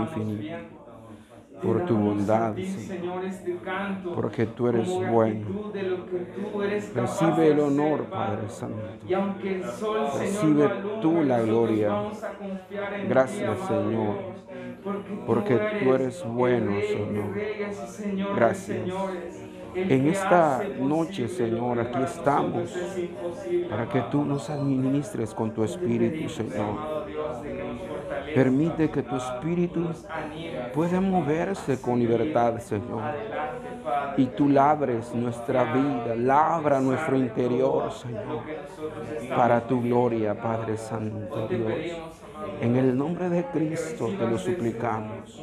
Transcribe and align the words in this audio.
infinito, 0.00 0.56
por 1.62 1.84
tu 1.84 1.96
bondad, 1.96 2.54
Señor, 2.56 3.24
este 3.24 3.58
porque 4.14 4.46
tú 4.46 4.68
eres 4.68 4.88
bueno. 4.88 5.72
Recibe 6.94 7.48
el 7.48 7.60
honor, 7.60 8.04
Padre 8.04 8.48
Santo. 8.48 8.82
Recibe 10.18 10.70
tú 11.02 11.22
la 11.22 11.40
gloria. 11.42 12.02
Gracias, 13.08 13.58
Señor, 13.66 14.16
porque, 15.26 15.60
tú 15.82 15.94
eres 15.94 16.24
bueno, 16.26 16.72
Señor. 16.80 18.34
Gracias. 18.34 18.88
En 19.74 20.08
esta 20.08 20.62
noche, 20.80 21.28
Señor, 21.28 21.78
aquí 21.78 22.02
estamos 22.02 22.74
para 23.68 23.88
que 23.88 24.00
tú 24.10 24.24
nos 24.24 24.50
administres 24.50 25.32
con 25.32 25.52
tu 25.52 25.62
espíritu, 25.62 26.28
Señor. 26.28 27.06
Permite 28.34 28.90
que 28.90 29.02
tu 29.02 29.16
espíritu 29.16 29.90
pueda 30.72 31.00
moverse 31.00 31.80
con 31.80 31.98
libertad, 31.98 32.58
Señor. 32.58 33.02
Y 34.16 34.26
tú 34.26 34.48
labres 34.48 35.14
nuestra 35.14 35.72
vida, 35.72 36.14
labra 36.16 36.80
nuestro 36.80 37.16
interior, 37.16 37.92
Señor, 37.92 38.42
para 39.36 39.66
tu 39.66 39.82
gloria, 39.82 40.34
Padre 40.34 40.76
Santo 40.76 41.48
Dios. 41.48 41.72
En 42.60 42.76
el 42.76 42.96
nombre 42.96 43.28
de 43.28 43.44
Cristo 43.46 44.08
te 44.18 44.26
lo 44.26 44.38
suplicamos. 44.38 45.40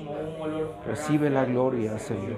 Recibe 0.85 1.29
la 1.29 1.45
gloria, 1.45 1.97
Señor. 1.97 2.37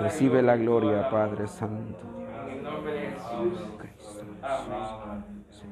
Recibe 0.00 0.42
la 0.42 0.56
gloria, 0.56 1.10
Padre 1.10 1.46
Santo. 1.46 1.98
En 2.44 2.50
el 2.50 2.62
nombre 2.62 2.92
de 2.92 3.00
Jesús. 3.08 3.60
Cristo 3.78 4.22
Amén. 4.42 5.24
Jesús. 5.50 5.64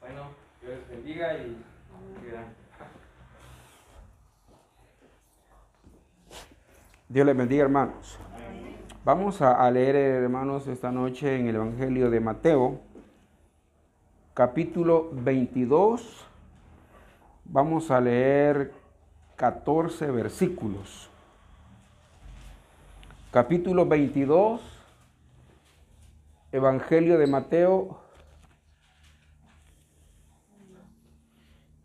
Bueno, 0.00 0.22
Dios 0.64 0.78
les 0.78 0.88
bendiga 0.88 1.34
y. 1.34 1.56
Dios 7.06 7.26
les 7.26 7.36
bendiga, 7.36 7.64
hermanos. 7.64 8.18
Vamos 9.04 9.42
a, 9.42 9.70
leer, 9.70 9.94
hermanos, 9.94 10.66
esta 10.66 10.90
noche 10.90 11.38
en 11.38 11.48
el 11.48 11.56
Evangelio 11.56 12.08
de 12.08 12.18
Mateo, 12.18 12.80
capítulo 14.32 15.10
22. 15.12 16.26
Vamos 17.44 17.90
a 17.90 18.00
leer 18.00 18.72
14 19.36 20.10
versículos. 20.12 21.10
Capítulo 23.30 23.84
22, 23.84 24.62
Evangelio 26.52 27.18
de 27.18 27.26
Mateo, 27.26 28.03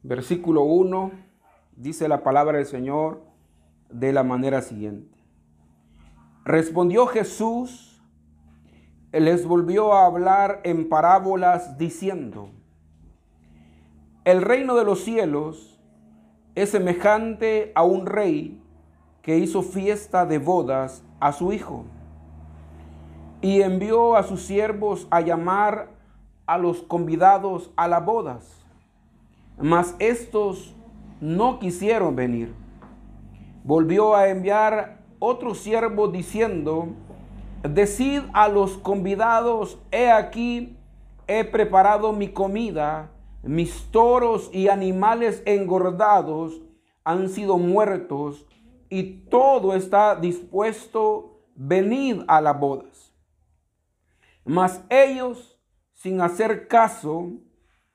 versículo 0.04 0.64
1, 0.64 1.12
dice 1.76 2.08
la 2.08 2.24
palabra 2.24 2.58
del 2.58 2.66
Señor 2.66 3.22
de 3.90 4.14
la 4.14 4.24
manera 4.24 4.62
siguiente. 4.62 5.18
Respondió 6.46 7.08
Jesús, 7.08 8.02
les 9.12 9.46
volvió 9.46 9.94
a 9.94 10.06
hablar 10.06 10.62
en 10.64 10.90
parábolas 10.90 11.78
diciendo, 11.78 12.50
el 14.26 14.42
reino 14.42 14.76
de 14.76 14.86
los 14.86 15.04
cielos 15.04 15.80
es 16.56 16.72
semejante 16.72 17.72
a 17.76 17.84
un 17.84 18.06
rey 18.06 18.62
que 19.22 19.38
hizo 19.38 19.62
fiesta 19.62 20.26
de 20.26 20.38
bodas 20.38 21.04
a 21.20 21.32
su 21.32 21.54
hijo 21.54 21.86
y 23.42 23.62
envió 23.62 24.16
a 24.16 24.24
sus 24.24 24.42
siervos 24.42 25.08
a 25.12 25.22
llamar 25.22 25.90
a 26.46 26.58
los 26.58 26.82
convidados 26.84 27.72
a 27.76 27.88
las 27.88 28.04
bodas. 28.04 28.59
Mas 29.60 29.96
estos 30.00 30.74
no 31.20 31.60
quisieron 31.60 32.16
venir. 32.16 32.54
Volvió 33.64 34.16
a 34.16 34.30
enviar 34.30 35.04
otro 35.20 35.54
siervo 35.54 36.08
diciendo, 36.08 36.90
decid 37.64 38.22
a 38.34 38.48
los 38.48 38.78
convidados, 38.78 39.78
he 39.92 40.10
aquí, 40.10 40.78
he 41.28 41.44
preparado 41.44 42.14
mi 42.14 42.30
comida, 42.30 43.12
mis 43.44 43.92
toros 43.92 44.50
y 44.54 44.70
animales 44.70 45.44
engordados 45.46 46.62
han 47.04 47.30
sido 47.30 47.58
muertos 47.58 48.46
y 48.90 49.26
todo 49.30 49.76
está 49.76 50.16
dispuesto, 50.16 51.42
venid 51.56 52.22
a 52.28 52.42
las 52.42 52.60
bodas. 52.60 53.14
Mas 54.46 54.82
ellos, 54.90 55.60
sin 55.94 56.22
hacer 56.22 56.68
caso, 56.68 57.34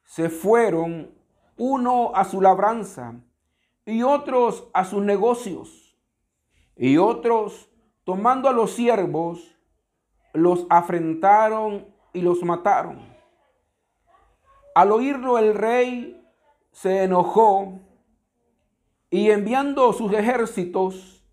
se 0.04 0.28
fueron 0.28 1.10
uno 1.56 2.12
a 2.14 2.24
su 2.24 2.40
labranza 2.40 3.14
y 3.86 4.02
otros 4.02 4.68
a 4.72 4.84
sus 4.84 5.02
negocios. 5.02 5.96
Y 6.76 6.96
otros, 6.96 7.70
tomando 8.04 8.48
a 8.48 8.52
los 8.52 8.72
siervos, 8.72 9.54
los 10.32 10.66
afrentaron 10.68 11.86
y 12.12 12.20
los 12.20 12.42
mataron. 12.42 12.98
Al 14.74 14.90
oírlo 14.90 15.38
el 15.38 15.54
rey 15.54 16.20
se 16.72 17.04
enojó 17.04 17.78
y 19.08 19.30
enviando 19.30 19.92
sus 19.92 20.12
ejércitos, 20.12 21.24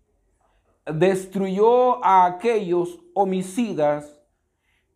destruyó 0.86 2.04
a 2.04 2.26
aquellos 2.26 3.00
homicidas 3.14 4.20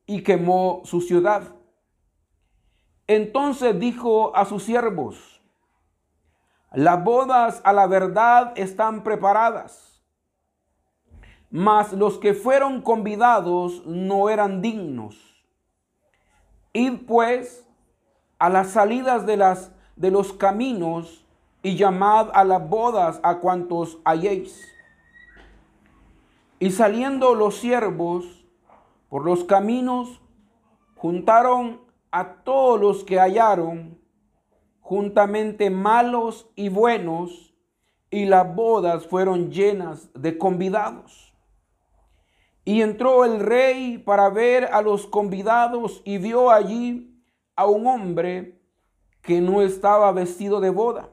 y 0.07 0.23
quemó 0.23 0.83
su 0.85 1.01
ciudad. 1.01 1.56
Entonces 3.09 3.79
dijo 3.79 4.35
a 4.37 4.45
sus 4.45 4.65
siervos, 4.65 5.41
las 6.73 7.03
bodas 7.05 7.61
a 7.65 7.73
la 7.73 7.87
verdad 7.87 8.53
están 8.57 9.05
preparadas, 9.05 10.03
mas 11.51 11.93
los 11.93 12.19
que 12.19 12.35
fueron 12.35 12.83
convidados 12.83 13.87
no 13.87 14.29
eran 14.29 14.61
dignos. 14.61 15.17
Id 16.73 17.07
pues 17.07 17.67
a 18.39 18.51
las 18.51 18.71
salidas 18.71 19.25
de, 19.25 19.37
las, 19.37 19.73
de 19.95 20.11
los 20.11 20.33
caminos 20.33 21.25
y 21.63 21.77
llamad 21.77 22.29
a 22.35 22.45
las 22.45 22.69
bodas 22.69 23.21
a 23.23 23.39
cuantos 23.39 23.99
halléis. 24.05 24.63
Y 26.59 26.73
saliendo 26.73 27.35
los 27.35 27.57
siervos 27.57 28.45
por 29.09 29.25
los 29.25 29.45
caminos, 29.45 30.21
juntaron 30.97 31.86
a 32.11 32.43
todos 32.45 32.81
los 32.81 33.05
que 33.05 33.19
hallaron, 33.19 34.01
juntamente 34.81 35.71
malos 35.71 36.49
y 36.55 36.69
buenos, 36.69 37.55
y 38.11 38.25
las 38.25 38.55
bodas 38.55 39.07
fueron 39.07 39.51
llenas 39.51 40.11
de 40.15 40.39
convidados. 40.39 41.35
Y 42.65 42.83
entró 42.83 43.25
el 43.25 43.41
rey 43.41 43.99
para 43.99 44.29
ver 44.29 44.65
a 44.73 44.83
los 44.83 45.07
convidados 45.07 46.03
y 46.05 46.19
vio 46.19 46.51
allí 46.51 47.23
a 47.55 47.67
un 47.67 47.87
hombre 47.87 48.61
que 49.23 49.41
no 49.41 49.63
estaba 49.63 50.11
vestido 50.13 50.61
de 50.61 50.71
boda. 50.71 51.11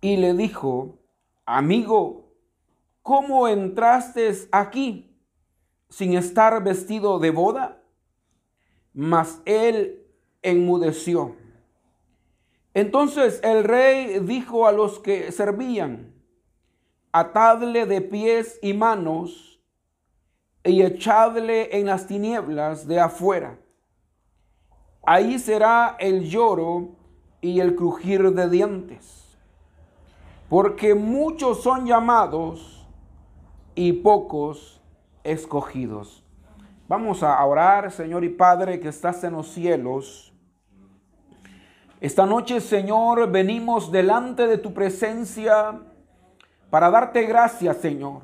Y 0.00 0.16
le 0.16 0.34
dijo, 0.34 0.98
amigo, 1.44 2.32
¿cómo 3.02 3.48
entraste 3.48 4.32
aquí 4.52 5.16
sin 5.88 6.14
estar 6.14 6.62
vestido 6.62 7.18
de 7.18 7.30
boda? 7.30 7.79
Mas 8.92 9.40
él 9.44 10.06
enmudeció. 10.42 11.36
Entonces 12.74 13.40
el 13.42 13.64
rey 13.64 14.20
dijo 14.20 14.66
a 14.66 14.72
los 14.72 14.98
que 15.00 15.32
servían, 15.32 16.14
atadle 17.12 17.86
de 17.86 18.00
pies 18.00 18.58
y 18.62 18.72
manos 18.74 19.60
y 20.64 20.82
echadle 20.82 21.76
en 21.78 21.86
las 21.86 22.06
tinieblas 22.06 22.86
de 22.86 23.00
afuera. 23.00 23.58
Ahí 25.02 25.38
será 25.38 25.96
el 25.98 26.28
lloro 26.28 26.90
y 27.40 27.60
el 27.60 27.74
crujir 27.74 28.32
de 28.32 28.48
dientes, 28.48 29.38
porque 30.48 30.94
muchos 30.94 31.62
son 31.62 31.86
llamados 31.86 32.86
y 33.74 33.92
pocos 33.94 34.80
escogidos. 35.24 36.19
Vamos 36.90 37.22
a 37.22 37.46
orar, 37.46 37.92
Señor 37.92 38.24
y 38.24 38.30
Padre, 38.30 38.80
que 38.80 38.88
estás 38.88 39.22
en 39.22 39.34
los 39.34 39.46
cielos. 39.52 40.32
Esta 42.00 42.26
noche, 42.26 42.60
Señor, 42.60 43.30
venimos 43.30 43.92
delante 43.92 44.48
de 44.48 44.58
tu 44.58 44.74
presencia 44.74 45.78
para 46.68 46.90
darte 46.90 47.22
gracias, 47.26 47.76
Señor, 47.76 48.22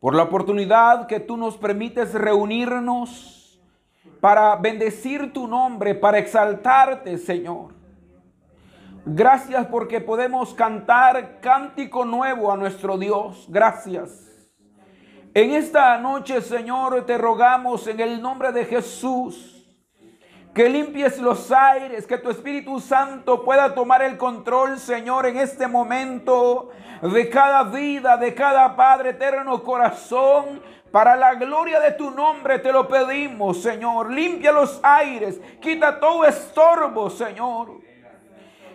por 0.00 0.14
la 0.14 0.22
oportunidad 0.22 1.06
que 1.06 1.20
tú 1.20 1.36
nos 1.36 1.58
permites 1.58 2.14
reunirnos 2.14 3.60
para 4.22 4.56
bendecir 4.56 5.34
tu 5.34 5.46
nombre, 5.46 5.94
para 5.94 6.16
exaltarte, 6.16 7.18
Señor. 7.18 7.74
Gracias 9.04 9.66
porque 9.66 10.00
podemos 10.00 10.54
cantar 10.54 11.38
cántico 11.40 12.06
nuevo 12.06 12.50
a 12.50 12.56
nuestro 12.56 12.96
Dios. 12.96 13.44
Gracias. 13.50 14.31
En 15.34 15.52
esta 15.52 15.96
noche, 15.96 16.42
Señor, 16.42 17.06
te 17.06 17.16
rogamos 17.16 17.86
en 17.86 18.00
el 18.00 18.20
nombre 18.20 18.52
de 18.52 18.66
Jesús 18.66 19.66
que 20.52 20.68
limpies 20.68 21.18
los 21.18 21.50
aires, 21.50 22.06
que 22.06 22.18
tu 22.18 22.28
Espíritu 22.28 22.78
Santo 22.80 23.42
pueda 23.42 23.74
tomar 23.74 24.02
el 24.02 24.18
control, 24.18 24.78
Señor, 24.78 25.24
en 25.24 25.38
este 25.38 25.66
momento 25.66 26.68
de 27.00 27.30
cada 27.30 27.62
vida, 27.62 28.18
de 28.18 28.34
cada 28.34 28.76
Padre 28.76 29.10
eterno 29.10 29.62
corazón. 29.62 30.60
Para 30.90 31.16
la 31.16 31.34
gloria 31.36 31.80
de 31.80 31.92
tu 31.92 32.10
nombre 32.10 32.58
te 32.58 32.70
lo 32.70 32.86
pedimos, 32.86 33.62
Señor. 33.62 34.12
Limpia 34.12 34.52
los 34.52 34.78
aires, 34.82 35.40
quita 35.62 35.98
todo 35.98 36.26
estorbo, 36.26 37.08
Señor. 37.08 37.81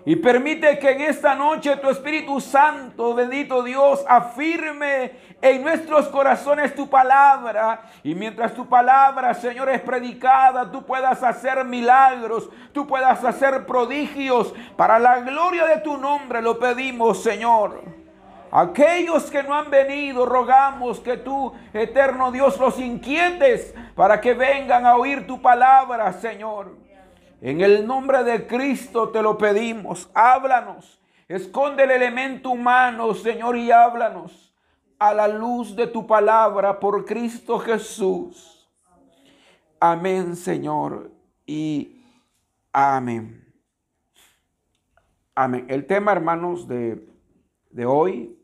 Y 0.08 0.16
permite 0.16 0.80
que 0.80 0.92
en 0.92 1.02
esta 1.02 1.36
noche 1.36 1.76
tu 1.76 1.90
Espíritu 1.90 2.40
Santo, 2.40 3.14
bendito 3.14 3.62
Dios, 3.62 4.06
afirme 4.08 5.12
en 5.42 5.62
nuestros 5.62 6.08
corazones 6.08 6.74
tu 6.74 6.90
palabra. 6.90 7.82
Y 8.04 8.16
mientras 8.16 8.54
tu 8.54 8.70
palabra, 8.70 9.34
Señor, 9.34 9.68
es 9.68 9.82
predicada, 9.82 10.72
tú 10.72 10.86
puedas 10.86 11.22
hacer 11.24 11.66
milagros, 11.66 12.50
tú 12.72 12.88
puedas 12.88 13.22
hacer 13.22 13.66
prodigios. 13.66 14.54
Para 14.78 14.98
la 14.98 15.20
gloria 15.20 15.66
de 15.66 15.82
tu 15.82 15.98
nombre 15.98 16.42
lo 16.42 16.58
pedimos, 16.58 17.22
Señor. 17.22 17.82
Aquellos 18.50 19.30
que 19.30 19.44
no 19.44 19.56
han 19.56 19.70
venido, 19.70 20.26
rogamos 20.26 21.02
que 21.02 21.18
tú, 21.18 21.54
eterno 21.74 22.32
Dios, 22.32 22.58
los 22.62 22.80
inquietes 22.80 23.76
para 23.94 24.22
que 24.22 24.34
vengan 24.34 24.86
a 24.86 24.96
oír 24.96 25.28
tu 25.28 25.42
palabra, 25.42 26.14
Señor. 26.14 26.87
En 27.42 27.62
el 27.62 27.86
nombre 27.86 28.24
de 28.24 28.48
Cristo 28.48 29.10
te 29.10 29.22
lo 29.22 29.38
pedimos. 29.38 30.10
Háblanos. 30.14 31.00
Esconde 31.28 31.84
el 31.84 31.92
elemento 31.92 32.50
humano, 32.50 33.14
Señor, 33.14 33.58
y 33.58 33.70
háblanos 33.70 34.54
a 34.98 35.14
la 35.14 35.28
luz 35.28 35.76
de 35.76 35.88
tu 35.88 36.08
palabra 36.08 36.80
por 36.80 37.06
Cristo 37.06 37.60
Jesús. 37.60 38.68
Amén, 39.80 40.36
Señor, 40.36 41.12
y 41.46 42.02
amén. 42.72 43.54
Amén. 45.36 45.66
El 45.70 45.86
tema, 45.86 46.14
hermanos, 46.14 46.68
de, 46.68 47.08
de 47.70 47.86
hoy, 47.86 48.40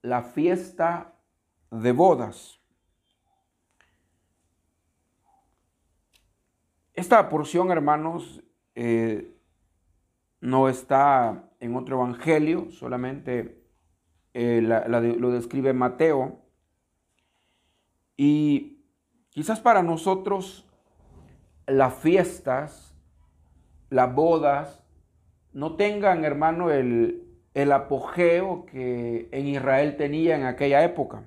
la 0.00 0.22
fiesta 0.22 1.12
de 1.70 1.92
bodas. 1.92 2.57
Esta 6.98 7.28
porción, 7.28 7.70
hermanos, 7.70 8.42
eh, 8.74 9.32
no 10.40 10.68
está 10.68 11.48
en 11.60 11.76
otro 11.76 11.94
evangelio, 11.94 12.72
solamente 12.72 13.62
eh, 14.34 14.60
lo 14.60 15.30
describe 15.30 15.72
Mateo. 15.72 16.40
Y 18.16 18.82
quizás 19.30 19.60
para 19.60 19.84
nosotros 19.84 20.68
las 21.68 21.94
fiestas, 21.94 22.96
las 23.90 24.12
bodas, 24.12 24.82
no 25.52 25.76
tengan, 25.76 26.24
hermano, 26.24 26.72
el, 26.72 27.22
el 27.54 27.70
apogeo 27.70 28.66
que 28.66 29.28
en 29.30 29.46
Israel 29.46 29.96
tenía 29.96 30.34
en 30.34 30.46
aquella 30.46 30.82
época 30.82 31.22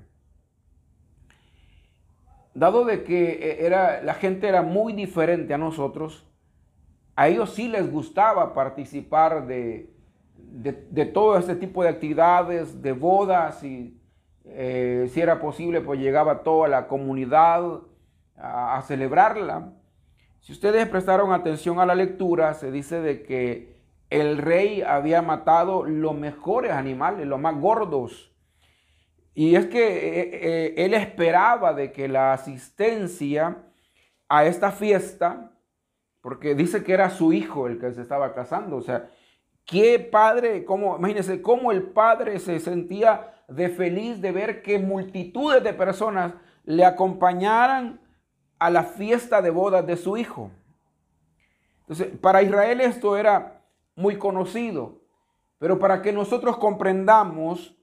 dado 2.54 2.86
de 2.86 3.04
que 3.04 3.32
eh, 3.32 3.66
era, 3.66 4.02
la 4.02 4.14
gente 4.14 4.48
era 4.48 4.62
muy 4.62 4.94
diferente 4.94 5.54
a 5.54 5.58
nosotros, 5.58 6.28
a 7.16 7.28
ellos 7.28 7.54
sí 7.54 7.68
les 7.68 7.92
gustaba 7.92 8.54
participar 8.54 9.46
de, 9.48 9.90
de, 10.36 11.06
todo 11.06 11.38
este 11.38 11.56
tipo 11.56 11.84
de 11.84 11.90
actividades, 11.90 12.82
de 12.82 12.94
bodas, 12.94 13.64
y 13.64 14.00
eh, 14.46 15.10
si 15.12 15.22
era 15.22 15.40
posible, 15.40 15.82
pues 15.82 16.00
llegaba 16.00 16.44
toda 16.44 16.68
la 16.68 16.88
comunidad 16.88 17.82
a, 18.38 18.78
a, 18.78 18.82
celebrarla. 18.82 19.74
Si 20.40 20.52
ustedes 20.52 20.88
prestaron 20.88 21.32
atención 21.32 21.80
a 21.80 21.86
la 21.86 21.96
lectura, 21.96 22.54
se 22.54 22.72
dice 22.72 23.02
de 23.02 23.24
que 23.24 23.76
el 24.10 24.38
rey 24.38 24.82
había 24.82 25.22
matado 25.22 25.86
los 25.86 26.16
mejores 26.16 26.72
animales, 26.72 27.28
los 27.28 27.40
más 27.40 27.60
gordos, 27.60 28.32
y 29.34 29.56
es 29.56 29.68
que 29.68 29.88
eh, 29.88 30.30
eh, 30.34 30.74
él 30.78 30.94
esperaba 30.94 31.74
de 31.74 31.92
que 31.92 32.08
la 32.08 32.34
asistencia 32.34 33.64
a 34.28 34.46
esta 34.46 34.72
fiesta, 34.72 35.52
porque 36.22 36.54
dice 36.56 36.84
que 36.84 36.94
era 36.94 37.10
su 37.10 37.34
hijo 37.34 37.68
el 37.68 37.80
que 37.80 37.92
se 37.94 38.02
estaba 38.02 38.34
casando, 38.34 38.78
o 38.78 38.82
sea, 38.82 39.10
qué 39.66 40.00
padre, 40.00 40.66
cómo, 40.66 40.98
imagínense 40.98 41.42
cómo 41.42 41.72
el 41.72 41.84
padre 41.84 42.40
se 42.40 42.60
sentía 42.60 43.34
de 43.48 43.70
feliz 43.70 44.22
de 44.22 44.32
ver 44.32 44.62
que 44.62 44.80
multitudes 44.80 45.64
de 45.64 45.74
personas 45.74 46.34
le 46.64 46.86
acompañaran 46.86 48.00
a 48.60 48.70
la 48.70 48.84
fiesta 48.84 49.42
de 49.42 49.50
bodas 49.50 49.86
de 49.86 49.98
su 49.98 50.18
hijo. 50.18 50.52
Entonces, 51.82 52.18
para 52.20 52.42
Israel 52.42 52.82
esto 52.82 53.18
era 53.18 53.64
muy 53.96 54.18
conocido, 54.18 55.02
pero 55.58 55.80
para 55.80 56.02
que 56.02 56.14
nosotros 56.14 56.58
comprendamos 56.58 57.76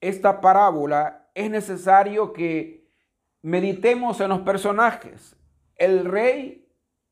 esta 0.00 0.40
parábola, 0.40 1.28
es 1.34 1.50
necesario 1.50 2.32
que 2.32 2.86
meditemos 3.42 4.20
en 4.20 4.28
los 4.30 4.40
personajes. 4.40 5.36
El 5.76 6.04
rey 6.04 6.66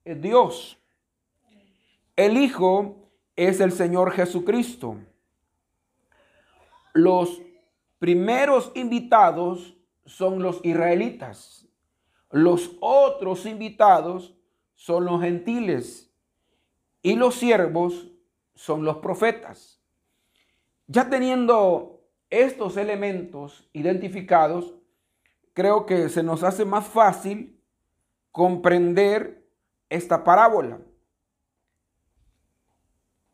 es 0.04 0.20
Dios. 0.20 0.78
El 2.16 2.36
Hijo 2.36 2.96
es 3.36 3.60
el 3.60 3.72
Señor 3.72 4.12
Jesucristo. 4.12 4.96
Los 6.92 7.42
primeros 7.98 8.70
invitados 8.74 9.76
son 10.06 10.42
los 10.42 10.60
israelitas. 10.64 11.66
Los 12.30 12.76
otros 12.80 13.46
invitados 13.46 14.34
son 14.74 15.04
los 15.04 15.20
gentiles. 15.20 16.10
Y 17.02 17.16
los 17.16 17.34
siervos 17.34 18.08
son 18.54 18.84
los 18.84 18.98
profetas. 18.98 19.80
Ya 20.86 21.08
teniendo 21.10 21.93
estos 22.30 22.76
elementos 22.76 23.68
identificados, 23.72 24.74
creo 25.52 25.86
que 25.86 26.08
se 26.08 26.22
nos 26.22 26.42
hace 26.42 26.64
más 26.64 26.86
fácil 26.86 27.60
comprender 28.32 29.46
esta 29.88 30.24
parábola. 30.24 30.80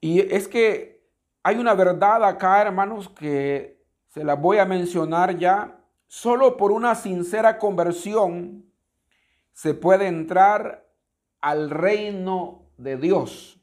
Y 0.00 0.20
es 0.20 0.48
que 0.48 1.02
hay 1.42 1.56
una 1.56 1.74
verdad 1.74 2.24
acá, 2.24 2.60
hermanos, 2.62 3.08
que 3.08 3.82
se 4.08 4.24
la 4.24 4.34
voy 4.34 4.58
a 4.58 4.64
mencionar 4.64 5.38
ya. 5.38 5.78
Solo 6.06 6.56
por 6.56 6.72
una 6.72 6.94
sincera 6.94 7.58
conversión 7.58 8.66
se 9.52 9.74
puede 9.74 10.06
entrar 10.06 10.88
al 11.40 11.70
reino 11.70 12.66
de 12.76 12.96
Dios. 12.96 13.59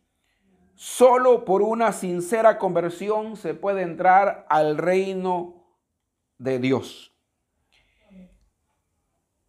Solo 0.79 1.43
por 1.43 1.63
una 1.63 1.91
sincera 1.91 2.59
conversión 2.59 3.35
se 3.35 3.55
puede 3.55 3.81
entrar 3.81 4.45
al 4.47 4.77
reino 4.77 5.65
de 6.37 6.59
Dios. 6.59 7.15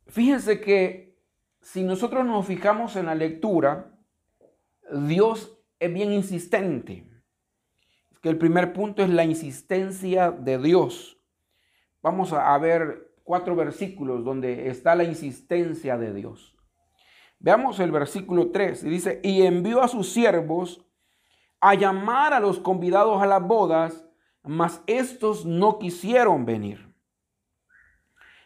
Fíjense 0.06 0.62
que 0.62 1.20
si 1.60 1.82
nosotros 1.82 2.24
nos 2.24 2.46
fijamos 2.46 2.96
en 2.96 3.04
la 3.04 3.14
lectura, 3.14 3.94
Dios 4.90 5.54
es 5.78 5.92
bien 5.92 6.12
insistente. 6.12 7.06
Es 8.10 8.18
que 8.20 8.30
el 8.30 8.38
primer 8.38 8.72
punto 8.72 9.02
es 9.02 9.10
la 9.10 9.24
insistencia 9.24 10.30
de 10.30 10.56
Dios. 10.56 11.20
Vamos 12.00 12.32
a 12.32 12.56
ver 12.56 13.12
cuatro 13.22 13.54
versículos 13.54 14.24
donde 14.24 14.68
está 14.68 14.94
la 14.94 15.04
insistencia 15.04 15.98
de 15.98 16.14
Dios. 16.14 16.56
Veamos 17.38 17.80
el 17.80 17.92
versículo 17.92 18.50
3 18.50 18.84
y 18.84 18.88
dice, 18.88 19.20
y 19.22 19.42
envió 19.42 19.82
a 19.82 19.88
sus 19.88 20.10
siervos 20.10 20.87
a 21.60 21.74
llamar 21.74 22.32
a 22.32 22.40
los 22.40 22.58
convidados 22.58 23.20
a 23.20 23.26
las 23.26 23.42
bodas, 23.42 24.04
mas 24.42 24.82
estos 24.86 25.44
no 25.44 25.78
quisieron 25.78 26.44
venir. 26.44 26.88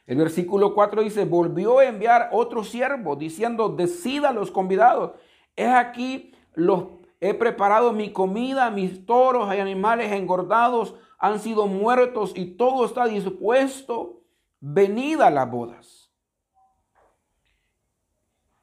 El 0.07 0.19
versículo 0.19 0.75
4 0.75 1.03
dice, 1.03 1.25
volvió 1.25 1.79
a 1.79 1.85
enviar 1.85 2.31
otro 2.33 2.65
siervo 2.65 3.17
diciendo, 3.17 3.69
decida 3.69 4.31
a 4.31 4.33
los 4.33 4.51
convidados, 4.51 5.13
es 5.55 5.69
aquí 5.69 6.35
los 6.55 6.85
he 7.21 7.35
preparado 7.35 7.93
mi 7.93 8.13
comida, 8.13 8.71
mis 8.71 9.07
toros 9.07 9.55
y 9.55 9.59
animales 9.59 10.11
engordados 10.11 10.97
han 11.19 11.39
sido 11.39 11.69
muertos 11.69 12.33
y 12.35 12.57
todo 12.57 12.85
está 12.85 13.07
dispuesto, 13.07 14.23
venid 14.59 15.21
a 15.21 15.31
las 15.31 15.49
bodas. 15.49 16.11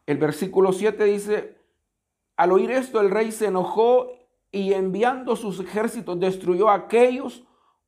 El 0.06 0.18
versículo 0.18 0.74
7 0.74 1.04
dice, 1.06 1.58
al 2.36 2.52
oír 2.52 2.72
esto 2.72 3.00
el 3.00 3.12
rey 3.12 3.32
se 3.32 3.46
enojó 3.46 4.19
y 4.52 4.74
enviando 4.74 5.36
sus 5.36 5.60
ejércitos 5.60 6.20
destruyó 6.20 6.70
a 6.70 6.76
aquellos 6.76 7.44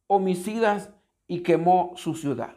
homicidas 0.08 0.94
y 1.28 1.42
quemó 1.42 1.94
su 1.96 2.14
ciudad. 2.14 2.56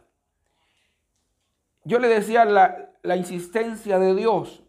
Yo 1.84 1.98
le 1.98 2.08
decía 2.08 2.44
la, 2.44 3.16
insistencia 3.16 3.98
de 3.98 4.14
Dios. 4.14 4.64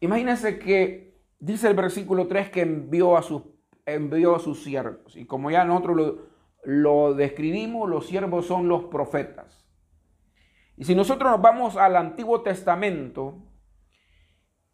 Imagínense 0.00 0.58
que 0.58 1.20
dice 1.38 1.68
el 1.68 1.74
versículo 1.74 2.26
3 2.26 2.50
que 2.50 2.62
envió 2.62 3.16
a, 3.16 3.22
sus, 3.22 3.42
envió 3.84 4.36
a 4.36 4.38
sus 4.38 4.62
siervos. 4.62 5.16
Y 5.16 5.26
como 5.26 5.50
ya 5.50 5.64
nosotros 5.64 5.96
lo, 5.96 6.18
lo 6.64 7.14
describimos, 7.14 7.88
los 7.88 8.06
siervos 8.06 8.46
son 8.46 8.68
los 8.68 8.84
profetas. 8.84 9.66
Y 10.76 10.84
si 10.84 10.94
nosotros 10.94 11.30
nos 11.30 11.42
vamos 11.42 11.76
al 11.76 11.96
Antiguo 11.96 12.40
Testamento, 12.42 13.49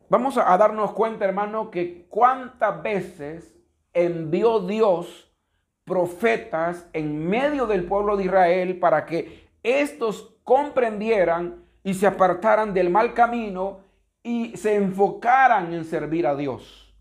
vamos 0.08 0.38
a, 0.38 0.56
darnos 0.56 0.92
cuenta, 0.92 1.24
hermano, 1.24 1.70
que 1.70 2.06
cuántas 2.08 2.82
veces 2.82 3.56
envió 3.92 4.60
Dios 4.60 5.32
profetas 5.84 6.88
en 6.92 7.26
medio 7.28 7.66
del 7.66 7.84
pueblo 7.84 8.16
de 8.16 8.24
Israel 8.24 8.78
para 8.78 9.06
que 9.06 9.48
estos 9.62 10.36
comprendieran 10.42 11.64
y 11.82 11.94
se 11.94 12.06
apartaran 12.06 12.74
del 12.74 12.90
mal 12.90 13.14
camino 13.14 13.80
y 14.22 14.56
se 14.56 14.74
enfocaran 14.74 15.72
en 15.72 15.84
servir 15.84 16.26
a 16.26 16.34
Dios. 16.34 16.94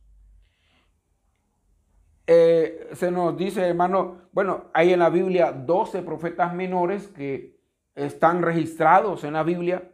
Eh, 2.28 2.90
se 2.94 3.12
nos 3.12 3.38
dice, 3.38 3.62
hermano, 3.62 4.30
bueno, 4.32 4.66
hay 4.74 4.94
en 4.94 5.00
la 5.00 5.10
Biblia 5.10 5.52
12 5.52 6.02
profetas 6.02 6.54
menores 6.54 7.08
que 7.08 7.60
están 7.96 8.42
registrados 8.42 9.24
en 9.24 9.34
la 9.34 9.44
Biblia, 9.44 9.92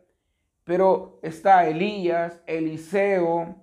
pero 0.63 1.19
está 1.23 1.67
Elías, 1.67 2.41
Eliseo, 2.45 3.55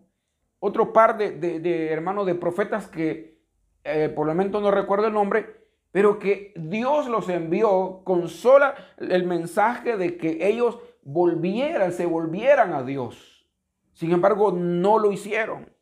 otro 0.61 0.93
par 0.93 1.17
de, 1.17 1.93
hermanos 1.93 2.27
de 2.27 2.35
profetas 2.35 2.89
que 2.89 3.39
eh, 3.85 4.09
por 4.09 4.29
el 4.29 4.35
momento 4.35 4.61
no 4.61 4.71
recuerdo 4.71 5.07
el 5.07 5.13
nombre, 5.13 5.69
pero 5.93 6.19
que 6.19 6.53
Dios 6.57 7.09
los 7.09 7.29
envió 7.29 8.03
con 8.05 8.29
sola 8.29 8.75
el 8.99 9.25
mensaje 9.25 9.97
de 9.97 10.17
que 10.17 10.47
ellos 10.47 10.79
volvieran, 11.03 11.93
se 11.93 12.07
volvieran 12.07 12.75
a 12.75 12.83
Dios. 12.83 13.47
Sin 13.95 14.13
embargo, 14.13 14.53
no 14.53 14.99
lo 14.99 15.11
hicieron. 15.11 15.73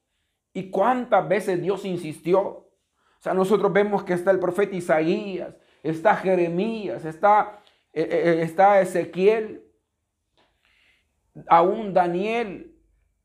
¿Y 0.53 0.71
cuántas 0.71 1.29
veces 1.29 1.61
Dios 1.61 1.85
insistió? 1.85 2.41
O 2.41 2.67
sea, 3.21 3.35
nosotros 3.35 3.73
vemos 3.73 4.05
que 4.05 4.15
está 4.15 4.31
el 4.31 4.39
profeta 4.39 4.77
Isaías, 4.77 5.55
está 5.83 6.17
Jeremías, 6.17 7.05
está, 7.05 7.61
eh, 7.93 8.09
eh, 8.11 8.39
está 8.43 8.81
Ezequiel, 8.81 9.66
aún 11.49 11.95
Daniel. 11.95 12.73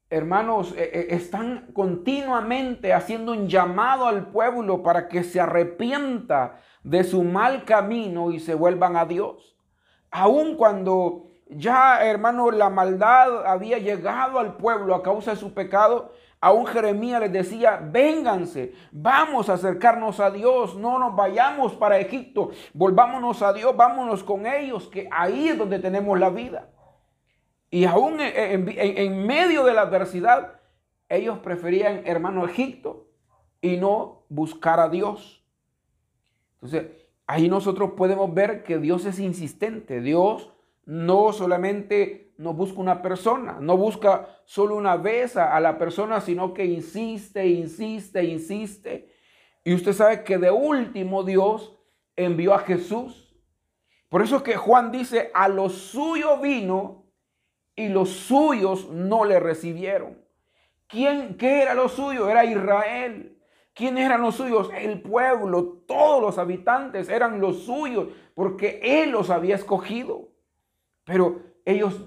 Hermanos, 0.10 0.76
están 0.78 1.72
continuamente 1.74 2.94
haciendo 2.94 3.32
un 3.32 3.48
llamado 3.48 4.08
al 4.08 4.28
pueblo 4.32 4.84
para 4.84 5.08
que 5.08 5.24
se 5.24 5.40
arrepienta 5.40 6.60
de 6.84 7.04
su 7.06 7.24
mal 7.24 7.64
camino 7.64 8.32
y 8.32 8.40
se 8.40 8.54
vuelvan 8.54 8.98
a 8.98 9.06
Dios. 9.06 9.56
Aún 10.12 10.56
cuando 10.58 11.28
ya, 11.50 12.06
hermano, 12.06 12.52
la 12.52 12.70
maldad 12.70 13.46
había 13.46 13.78
llegado 13.78 14.40
al 14.40 14.58
pueblo 14.58 14.96
a 14.96 15.04
causa 15.04 15.32
de 15.32 15.38
su 15.38 15.54
pecado, 15.54 16.12
Aún 16.44 16.66
Jeremías 16.66 17.22
les 17.22 17.32
decía, 17.32 17.80
vénganse, 17.80 18.74
vamos 18.92 19.48
a 19.48 19.54
acercarnos 19.54 20.20
a 20.20 20.32
Dios, 20.32 20.76
no 20.76 20.98
nos 20.98 21.16
vayamos 21.16 21.76
para 21.76 22.00
Egipto, 22.00 22.50
volvámonos 22.74 23.44
a 23.44 23.54
Dios, 23.54 23.78
vámonos 23.78 24.24
con 24.24 24.48
ellos, 24.48 24.88
que 24.88 25.08
ahí 25.12 25.50
es 25.50 25.58
donde 25.60 25.78
tenemos 25.78 26.20
la 26.20 26.32
vida. 26.32 26.68
Y 27.74 27.86
aún 27.86 28.20
en, 28.20 29.26
medio 29.26 29.64
de 29.64 29.74
la 29.74 29.84
adversidad, 29.84 30.60
ellos 31.08 31.40
preferían, 31.40 32.02
hermano, 32.06 32.46
Egipto 32.46 33.08
y 33.62 33.78
no 33.78 34.26
buscar 34.28 34.82
a 34.82 34.90
Dios. 34.90 35.42
Entonces, 36.56 36.92
ahí 37.26 37.48
nosotros 37.48 37.92
podemos 37.96 38.34
ver 38.34 38.64
que 38.64 38.78
Dios 38.78 39.06
es 39.06 39.20
insistente, 39.20 40.02
Dios 40.02 40.52
no 40.86 41.32
solamente 41.32 42.34
no 42.38 42.54
busca 42.54 42.82
una 42.82 43.02
persona, 43.02 43.58
no 43.62 43.78
busca 43.78 44.28
solo 44.44 44.76
una 44.76 44.98
vez 44.98 45.38
a, 45.38 45.58
la 45.62 45.78
persona, 45.78 46.20
sino 46.20 46.54
que 46.54 46.66
insiste, 46.66 47.48
insiste, 47.48 48.26
insiste. 48.26 49.14
Y 49.64 49.74
usted 49.74 49.94
sabe 49.94 50.26
que 50.26 50.38
de 50.38 50.52
último 50.52 51.24
Dios 51.24 51.78
envió 52.18 52.54
a 52.54 52.60
Jesús. 52.60 53.34
Por 54.10 54.22
eso 54.22 54.38
es 54.38 54.42
que 54.42 54.58
Juan 54.58 54.92
dice, 54.92 55.32
a 55.34 55.48
lo 55.48 55.70
suyo 55.70 56.38
vino 56.40 57.01
y 57.76 57.90
los 57.90 58.10
suyos 58.10 58.90
no 58.90 59.26
le 59.26 59.40
recibieron. 59.40 60.18
¿Quién, 60.88 61.38
¿Qué 61.38 61.62
era 61.62 61.74
lo 61.74 61.90
suyo? 61.90 62.30
Era 62.30 62.46
Israel. 62.46 63.38
¿Quiénes 63.74 64.06
eran 64.06 64.22
los 64.22 64.36
suyos? 64.36 64.70
El 64.76 65.02
pueblo, 65.02 65.84
todos 65.88 66.22
los 66.22 66.38
habitantes 66.38 67.08
eran 67.08 67.40
los 67.40 67.64
suyos, 67.64 68.10
porque 68.36 68.82
Él 68.84 69.12
los 69.12 69.30
había 69.30 69.56
escogido. 69.56 70.30
Pero 71.06 71.42
ellos 71.64 72.02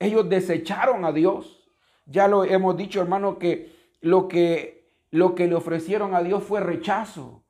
ellos 0.00 0.28
desecharon 0.28 1.04
a 1.04 1.12
Dios. 1.12 1.62
Ya 2.06 2.26
lo 2.26 2.42
hemos 2.42 2.76
dicho, 2.76 3.00
hermano, 3.00 3.38
que 3.38 3.70
lo 4.00 4.26
que, 4.26 4.90
lo 5.10 5.34
que 5.34 5.46
le 5.46 5.54
ofrecieron 5.54 6.14
a 6.14 6.22
Dios 6.22 6.42
fue 6.42 6.60
rechazo, 6.60 7.44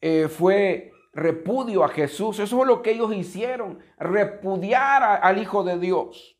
eh, 0.00 0.28
fue 0.28 0.92
repudio 1.12 1.82
a 1.82 1.88
Jesús. 1.88 2.38
Eso 2.38 2.60
es 2.60 2.66
lo 2.66 2.82
que 2.82 2.92
ellos 2.92 3.12
hicieron, 3.12 3.80
repudiar 3.98 5.02
al 5.02 5.40
Hijo 5.40 5.64
de 5.64 5.78
Dios. 5.78 6.38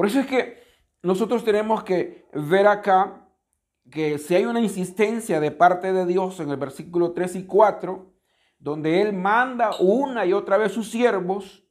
Por 0.00 0.06
eso 0.06 0.20
es 0.20 0.26
que 0.26 0.56
nosotros 1.02 1.44
tenemos 1.44 1.84
que 1.84 2.26
ver 2.32 2.66
acá 2.66 3.28
que 3.90 4.16
si 4.16 4.34
hay 4.34 4.46
una 4.46 4.62
insistencia 4.62 5.40
de 5.40 5.50
parte 5.50 5.92
de 5.92 6.06
Dios 6.06 6.40
en 6.40 6.48
el 6.48 6.56
versículo 6.56 7.12
3 7.12 7.36
y 7.36 7.46
4, 7.46 8.10
donde 8.58 9.02
Él 9.02 9.12
manda 9.12 9.72
una 9.78 10.24
y 10.24 10.32
otra 10.32 10.56
vez 10.56 10.72
sus 10.72 10.90
siervos, 10.90 11.66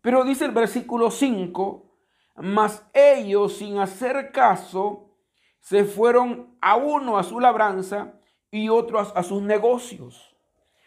pero 0.00 0.24
dice 0.24 0.46
el 0.46 0.52
versículo 0.52 1.10
5, 1.10 1.98
mas 2.36 2.82
ellos 2.94 3.58
sin 3.58 3.80
hacer 3.80 4.32
caso 4.32 5.18
se 5.60 5.84
fueron 5.84 6.56
a 6.62 6.76
uno 6.76 7.18
a 7.18 7.22
su 7.22 7.38
labranza 7.38 8.14
y 8.50 8.70
otro 8.70 8.98
a, 8.98 9.22
sus 9.22 9.42
negocios. 9.42 10.34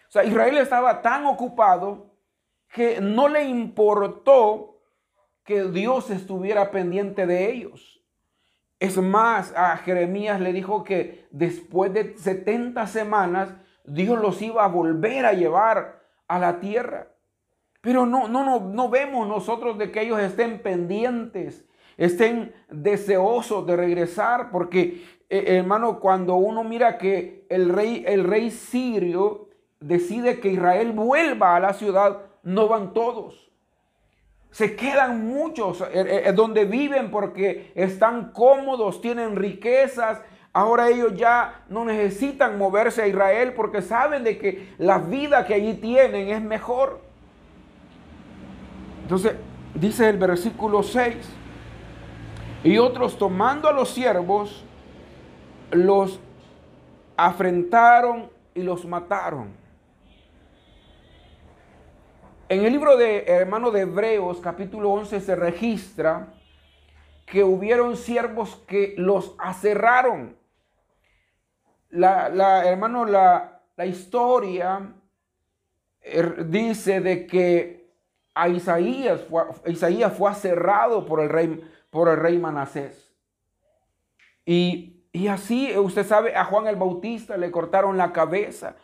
O 0.08 0.12
sea, 0.12 0.24
Israel 0.24 0.58
estaba 0.58 1.04
tan 1.04 1.28
ocupado 1.28 2.16
que 2.70 3.00
no 3.00 3.28
le 3.28 3.44
importó 3.44 4.79
que 5.50 5.64
Dios 5.64 6.12
estuviera 6.12 6.70
pendiente 6.70 7.26
de 7.26 7.52
ellos. 7.52 8.04
Es 8.80 8.98
más, 8.98 9.52
a 9.58 9.76
Jeremías 9.78 10.40
le 10.40 10.54
dijo 10.54 10.84
que 10.84 11.26
después 11.32 11.92
de 11.92 12.16
70 12.16 12.86
semanas 12.86 13.56
Dios 13.84 14.20
los 14.22 14.40
iba 14.44 14.64
a 14.64 14.68
volver 14.68 15.26
a 15.26 15.34
llevar 15.34 16.04
a 16.28 16.38
la 16.38 16.60
tierra. 16.60 17.08
Pero 17.82 18.06
no, 18.06 18.28
no, 18.28 18.46
no, 18.46 18.60
no 18.60 18.90
vemos 18.90 19.28
nosotros 19.28 19.80
de 19.80 19.92
que 19.92 20.04
ellos 20.04 20.20
estén 20.20 20.62
pendientes, 20.62 21.66
estén 21.98 22.54
deseosos 22.70 23.66
de 23.66 23.76
regresar, 23.76 24.52
porque 24.52 25.04
eh, 25.32 25.58
hermano, 25.58 26.00
cuando 26.00 26.36
uno 26.36 26.64
mira 26.64 27.00
que 27.00 27.48
el 27.50 27.70
rey, 27.70 28.04
el 28.06 28.24
rey 28.24 28.52
sirio 28.52 29.50
decide 29.80 30.40
que 30.40 30.50
Israel 30.50 30.92
vuelva 30.92 31.56
a 31.56 31.60
la 31.60 31.74
ciudad, 31.74 32.20
no 32.44 32.68
van 32.68 32.94
todos. 32.94 33.49
Se 34.52 34.76
quedan 34.76 35.28
muchos 35.28 35.82
eh, 35.82 36.24
eh, 36.26 36.34
donde 36.34 36.66
viven 36.66 37.12
porque 37.12 37.72
están 37.76 38.32
cómodos, 38.32 39.02
tienen 39.02 39.36
riquezas. 39.36 40.22
Ahora 40.52 40.90
ellos 40.90 41.16
ya 41.16 41.64
no 41.70 41.86
necesitan 41.86 42.58
moverse 42.58 43.04
a 43.04 43.08
Israel 43.08 43.54
porque 43.54 43.82
saben 43.82 44.24
de 44.24 44.38
que 44.38 44.74
la 44.80 44.98
vida 44.98 45.46
que 45.46 45.54
allí 45.54 45.76
tienen 45.76 46.30
es 46.30 46.42
mejor. 46.42 47.02
Entonces, 49.04 49.34
dice 49.76 50.10
el 50.10 50.18
versículo 50.18 50.84
6, 50.84 51.16
y 52.64 52.78
otros 52.78 53.18
tomando 53.18 53.68
a 53.68 53.74
los 53.74 53.90
siervos, 53.90 54.64
los 55.72 56.20
afrentaron 57.16 58.30
y 58.54 58.64
los 58.64 58.86
mataron. 58.86 59.50
En 62.50 62.66
el 62.66 62.74
libro 62.74 62.98
de 62.98 63.26
hermano 63.28 63.70
de 63.70 63.82
Hebreos, 63.82 64.40
capítulo 64.42 64.90
11, 64.90 65.22
se 65.22 65.36
registra 65.36 66.34
que 67.28 67.44
hubieron 67.44 67.96
siervos 67.96 68.56
que 68.68 68.96
los 68.98 69.36
aserraron. 69.38 70.36
La, 71.92 72.68
hermano, 72.68 73.06
la, 73.06 73.62
la 73.78 73.86
historia 73.86 74.96
er, 76.02 76.50
dice 76.50 77.02
de 77.02 77.28
que 77.28 77.94
Isaías 78.52 79.22
fue, 79.30 79.44
Isaías 79.68 80.12
fue 80.18 80.32
aserrado 80.32 81.06
por 81.06 81.20
el 81.20 81.30
rey, 81.30 81.64
por 81.92 82.10
el 82.10 82.18
rey 82.18 82.40
Manasés. 82.40 83.14
Y, 84.44 85.04
así, 85.30 85.78
usted 85.78 86.04
sabe, 86.04 86.36
a 86.36 86.46
Juan 86.46 86.66
el 86.66 86.78
Bautista 86.78 87.38
le 87.38 87.52
cortaron 87.52 87.96
la 87.96 88.12
cabeza. 88.12 88.76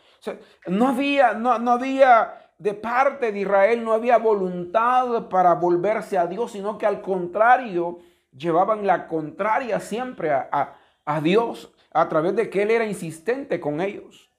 no, 0.68 0.90
había, 0.90 1.34
no, 1.34 1.58
no 1.58 1.72
había 1.72 2.45
de 2.58 2.74
parte 2.74 3.32
de 3.32 3.40
Israel, 3.40 3.84
no 3.84 3.92
había 3.92 4.18
voluntad 4.18 5.28
para 5.28 5.54
volverse 5.54 6.16
a 6.16 6.26
Dios, 6.26 6.52
sino 6.52 6.78
que 6.78 6.86
al 6.86 7.02
contrario, 7.02 7.98
llevaban 8.36 8.86
la 8.86 9.08
contraria 9.08 9.80
siempre 9.80 10.30
a, 10.32 11.20
Dios 11.22 11.72
a 11.92 12.08
través 12.08 12.36
de 12.36 12.50
que 12.50 12.62
Él 12.62 12.70
era 12.70 12.86
insistente 12.86 13.60
con 13.60 13.80
ellos. 13.80 14.30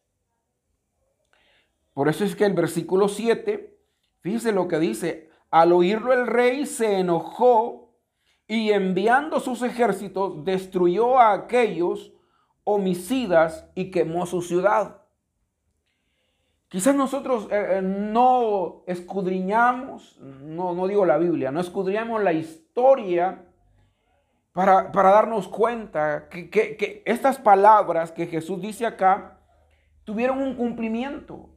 Por 1.93 2.09
eso 2.09 2.23
es 2.23 2.35
que 2.35 2.45
el 2.45 2.53
versículo 2.53 3.07
7, 3.07 3.75
fíjese 4.21 4.51
lo 4.51 4.67
que 4.67 4.79
dice, 4.79 5.29
al 5.49 5.71
oírlo 5.71 6.13
el 6.13 6.27
rey 6.27 6.65
se 6.65 6.99
enojó 6.99 7.95
y 8.47 8.71
enviando 8.71 9.39
sus 9.39 9.61
ejércitos 9.61 10.43
destruyó 10.43 11.19
a 11.19 11.33
aquellos 11.33 12.13
homicidas 12.63 13.67
y 13.75 13.89
quemó 13.91 14.25
su 14.25 14.41
ciudad. 14.41 14.96
Quizás 16.69 16.93
nosotros 16.95 17.47
eh, 17.49 17.77
eh, 17.77 17.81
no 17.81 18.83
escudriñamos, 18.87 20.17
no, 20.19 20.73
no 20.73 20.87
digo 20.87 21.05
la 21.05 21.17
Biblia, 21.17 21.49
no 21.49 21.61
escudriñamos 21.61 22.21
la 22.21 22.33
historia 22.33 23.45
para, 24.51 24.91
darnos 24.91 25.47
cuenta 25.47 26.27
que, 26.27 26.49
que, 26.49 27.03
estas 27.05 27.37
palabras 27.37 28.11
que 28.11 28.27
Jesús 28.27 28.61
dice 28.61 28.85
acá 28.85 29.39
tuvieron 30.03 30.39
un 30.39 30.55
cumplimiento. 30.55 31.49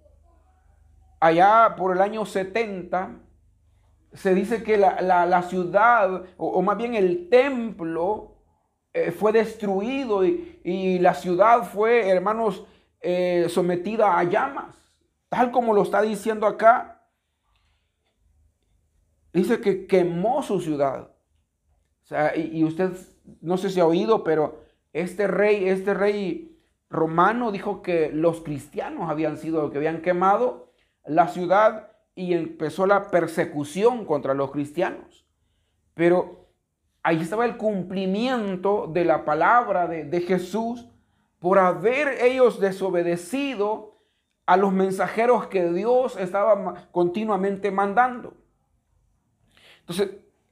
Allá 1.19 1.75
por 1.77 1.97
el 1.97 2.03
año 2.03 2.25
70 2.25 3.17
se 4.13 4.35
dice 4.35 4.63
que 4.63 4.77
la, 4.77 5.43
ciudad, 5.43 6.23
o, 6.37 6.63
más 6.63 6.77
bien 6.77 6.95
el 6.95 7.29
templo, 7.29 8.37
eh, 8.93 9.11
fue 9.11 9.33
destruido 9.33 10.25
y, 10.25 10.99
la 11.01 11.15
ciudad 11.15 11.65
fue, 11.65 12.09
hermanos, 12.09 12.65
sometida 13.49 14.17
a 14.17 14.25
llamas 14.25 14.80
tal 15.31 15.53
como 15.53 15.73
lo 15.73 15.83
está 15.83 16.03
diciendo 16.03 16.47
acá. 16.47 17.07
Dice 19.33 19.61
que 19.61 19.87
quemó 19.87 20.43
su 20.43 20.61
ciudad. 20.61 21.13
O 22.03 22.07
sea, 22.07 22.37
y, 22.37 22.65
usted 22.65 22.91
no 23.41 23.57
sé 23.57 23.71
si 23.71 23.81
ha 23.81 23.87
oído, 23.87 24.25
pero 24.25 24.65
este 24.93 25.29
rey, 25.29 25.69
este 25.69 25.95
rey 25.95 26.61
romano 26.91 27.53
dijo 27.53 27.81
que 27.81 28.11
los 28.13 28.41
cristianos 28.41 29.09
habían 29.09 29.39
sido 29.39 29.63
los 29.63 29.71
que 29.71 29.79
habían 29.79 30.03
quemado 30.03 30.73
la 31.07 31.29
ciudad 31.29 31.93
y 32.17 32.35
empezó 32.35 32.87
la 32.87 33.11
persecución 33.13 34.05
contra 34.05 34.35
los 34.35 34.51
cristianos. 34.51 35.25
Pero 35.95 36.49
ahí 37.05 37.21
estaba 37.21 37.45
el 37.45 37.57
cumplimiento 37.57 38.89
de 38.93 39.05
la 39.05 39.25
palabra 39.25 39.87
de, 39.87 40.05
de 40.05 40.21
Jesús 40.23 40.89
por 41.39 41.61
haber 41.61 42.21
ellos 42.21 42.59
desobedecido 42.59 44.00
a 44.51 44.57
los 44.57 44.73
mensajeros 44.73 45.47
que 45.47 45.71
Dios 45.71 46.17
estaba 46.17 46.89
continuamente 46.91 47.71
mandando. 47.71 48.35
Entonces, 49.79 50.11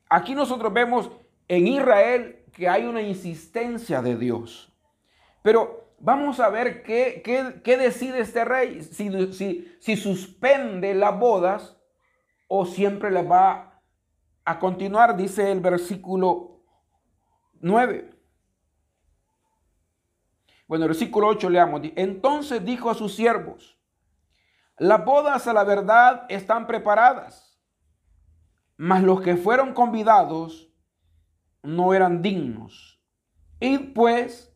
aquí 0.09 0.37
nosotros 0.37 0.73
vemos 0.73 1.11
en 1.49 1.67
Israel 1.67 2.45
que 2.53 2.69
hay 2.69 2.87
una 2.87 3.03
insistencia 3.03 4.01
de 4.01 4.17
Dios. 4.17 4.73
Pero 5.43 5.95
vamos 5.99 6.39
a 6.39 6.49
ver 6.49 6.85
qué, 6.85 7.23
qué, 7.25 7.77
decide 7.77 8.21
este 8.21 8.45
rey, 8.45 8.85
si, 8.85 9.11
si, 9.81 9.97
suspende 9.97 10.95
las 10.95 11.19
bodas 11.19 11.77
o 12.47 12.67
siempre 12.67 13.11
las 13.11 13.29
va 13.29 13.83
a 14.45 14.61
continuar, 14.61 15.17
dice 15.17 15.51
el 15.51 15.59
versículo 15.59 16.61
9. 17.63 18.15
Bueno, 20.69 20.87
versículo 20.87 21.27
8 21.27 21.51
leamos. 21.51 21.81
Entonces 21.97 22.65
dijo 22.65 22.91
a 22.91 22.95
sus 22.95 23.13
siervos, 23.17 23.75
las 24.79 25.05
bodas 25.05 25.47
a 25.47 25.53
la 25.53 25.65
verdad 25.65 26.27
están 26.29 26.67
preparadas, 26.67 27.59
mas 28.77 29.03
los 29.03 29.21
que 29.21 29.37
fueron 29.37 29.75
convidados 29.75 30.73
no 31.63 31.95
eran 31.95 32.23
dignos. 32.23 33.03
Id 33.61 33.93
pues 33.93 34.55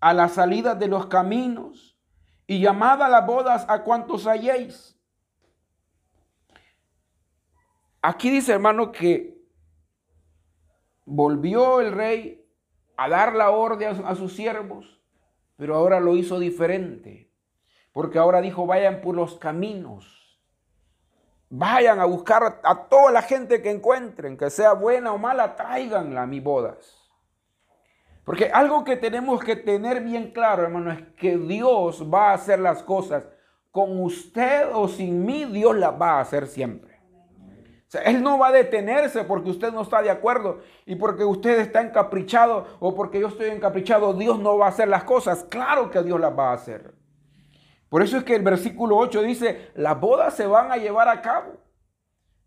a 0.00 0.12
la 0.14 0.28
salida 0.28 0.74
de 0.74 0.86
los 0.86 1.06
caminos 1.06 1.98
y 2.46 2.60
llamad 2.60 3.02
a 3.02 3.08
las 3.08 3.26
bodas 3.26 3.66
a 3.68 3.82
cuantos 3.82 4.26
halléis. 4.26 4.96
Aquí 8.00 8.30
dice 8.30 8.52
hermano 8.52 8.92
que 8.92 9.42
volvió 11.04 11.80
el 11.80 11.92
rey 11.92 12.44
a 12.96 13.08
dar 13.08 13.34
la 13.34 13.50
orden 13.50 14.04
a 14.04 14.14
sus 14.14 14.34
siervos, 14.34 15.00
pero 15.56 15.74
ahora 15.74 15.98
lo 15.98 16.16
hizo 16.16 16.38
diferente. 16.38 17.31
Porque 17.92 18.18
ahora 18.18 18.40
dijo, 18.40 18.66
vayan 18.66 19.00
por 19.00 19.14
los 19.14 19.38
caminos. 19.38 20.18
Vayan 21.50 22.00
a 22.00 22.06
buscar 22.06 22.60
a 22.62 22.88
toda 22.88 23.12
la 23.12 23.22
gente 23.22 23.60
que 23.60 23.70
encuentren, 23.70 24.38
que 24.38 24.48
sea 24.48 24.72
buena 24.72 25.12
o 25.12 25.18
mala, 25.18 25.54
tráiganla 25.54 26.22
a 26.22 26.26
mis 26.26 26.42
bodas. 26.42 26.98
Porque 28.24 28.46
algo 28.46 28.84
que 28.84 28.96
tenemos 28.96 29.42
que 29.42 29.56
tener 29.56 30.00
bien 30.02 30.30
claro, 30.32 30.62
hermano, 30.62 30.92
es 30.92 31.02
que 31.16 31.36
Dios 31.36 32.08
va 32.12 32.30
a 32.30 32.34
hacer 32.34 32.58
las 32.60 32.82
cosas 32.82 33.28
con 33.70 34.00
usted 34.00 34.68
o 34.72 34.88
sin 34.88 35.24
mí, 35.24 35.44
Dios 35.44 35.76
las 35.76 36.00
va 36.00 36.12
a 36.12 36.20
hacer 36.20 36.46
siempre. 36.46 36.92
Él 38.04 38.22
no 38.22 38.38
va 38.38 38.48
a 38.48 38.52
detenerse 38.52 39.24
porque 39.24 39.50
usted 39.50 39.72
no 39.72 39.82
está 39.82 40.00
de 40.00 40.10
acuerdo 40.10 40.60
y 40.86 40.96
porque 40.96 41.24
usted 41.24 41.58
está 41.58 41.82
encaprichado 41.82 42.66
o 42.80 42.94
porque 42.94 43.20
yo 43.20 43.28
estoy 43.28 43.50
encaprichado, 43.50 44.14
Dios 44.14 44.38
no 44.38 44.56
va 44.56 44.66
a 44.66 44.70
hacer 44.70 44.88
las 44.88 45.04
cosas. 45.04 45.44
Claro 45.44 45.90
que 45.90 46.02
Dios 46.02 46.18
las 46.18 46.36
va 46.38 46.50
a 46.50 46.54
hacer. 46.54 46.94
Por 47.92 48.02
eso 48.02 48.16
es 48.16 48.24
que 48.24 48.34
el 48.34 48.42
versículo 48.42 48.96
8 48.96 49.20
dice, 49.20 49.70
las 49.74 50.00
bodas 50.00 50.32
se 50.32 50.46
van 50.46 50.72
a 50.72 50.78
llevar 50.78 51.10
a 51.10 51.20
cabo. 51.20 51.58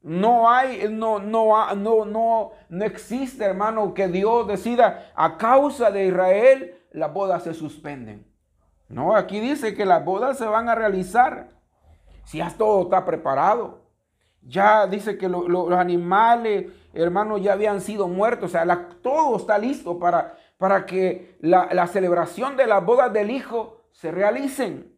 No 0.01 0.49
hay, 0.49 0.87
no, 0.89 1.19
no, 1.19 1.75
no, 1.75 2.03
no, 2.03 2.51
no 2.67 2.83
existe, 2.83 3.45
hermano, 3.45 3.93
que 3.93 4.07
Dios 4.07 4.47
decida 4.47 5.11
a 5.13 5.37
causa 5.37 5.91
de 5.91 6.07
Israel, 6.07 6.83
las 6.89 7.13
bodas 7.13 7.43
se 7.43 7.53
suspenden. 7.53 8.25
No, 8.89 9.15
aquí 9.15 9.39
dice 9.39 9.75
que 9.75 9.85
las 9.85 10.03
bodas 10.03 10.39
se 10.39 10.47
van 10.47 10.67
a 10.67 10.73
realizar. 10.73 11.51
Si 12.23 12.39
ya 12.39 12.49
todo 12.49 12.81
está 12.81 13.05
preparado. 13.05 13.83
Ya 14.41 14.87
dice 14.87 15.15
que 15.15 15.29
los 15.29 15.71
animales, 15.73 16.71
hermano, 16.91 17.37
ya 17.37 17.53
habían 17.53 17.81
sido 17.81 18.07
muertos. 18.07 18.49
O 18.49 18.51
sea, 18.51 18.87
todo 19.03 19.37
está 19.37 19.59
listo 19.59 19.99
para, 19.99 20.39
para 20.57 20.87
que 20.87 21.37
la, 21.39 21.69
la 21.71 21.85
celebración 21.85 22.57
de 22.57 22.65
las 22.65 22.83
bodas 22.83 23.13
del 23.13 23.29
Hijo 23.29 23.83
se 23.91 24.09
realicen. 24.09 24.94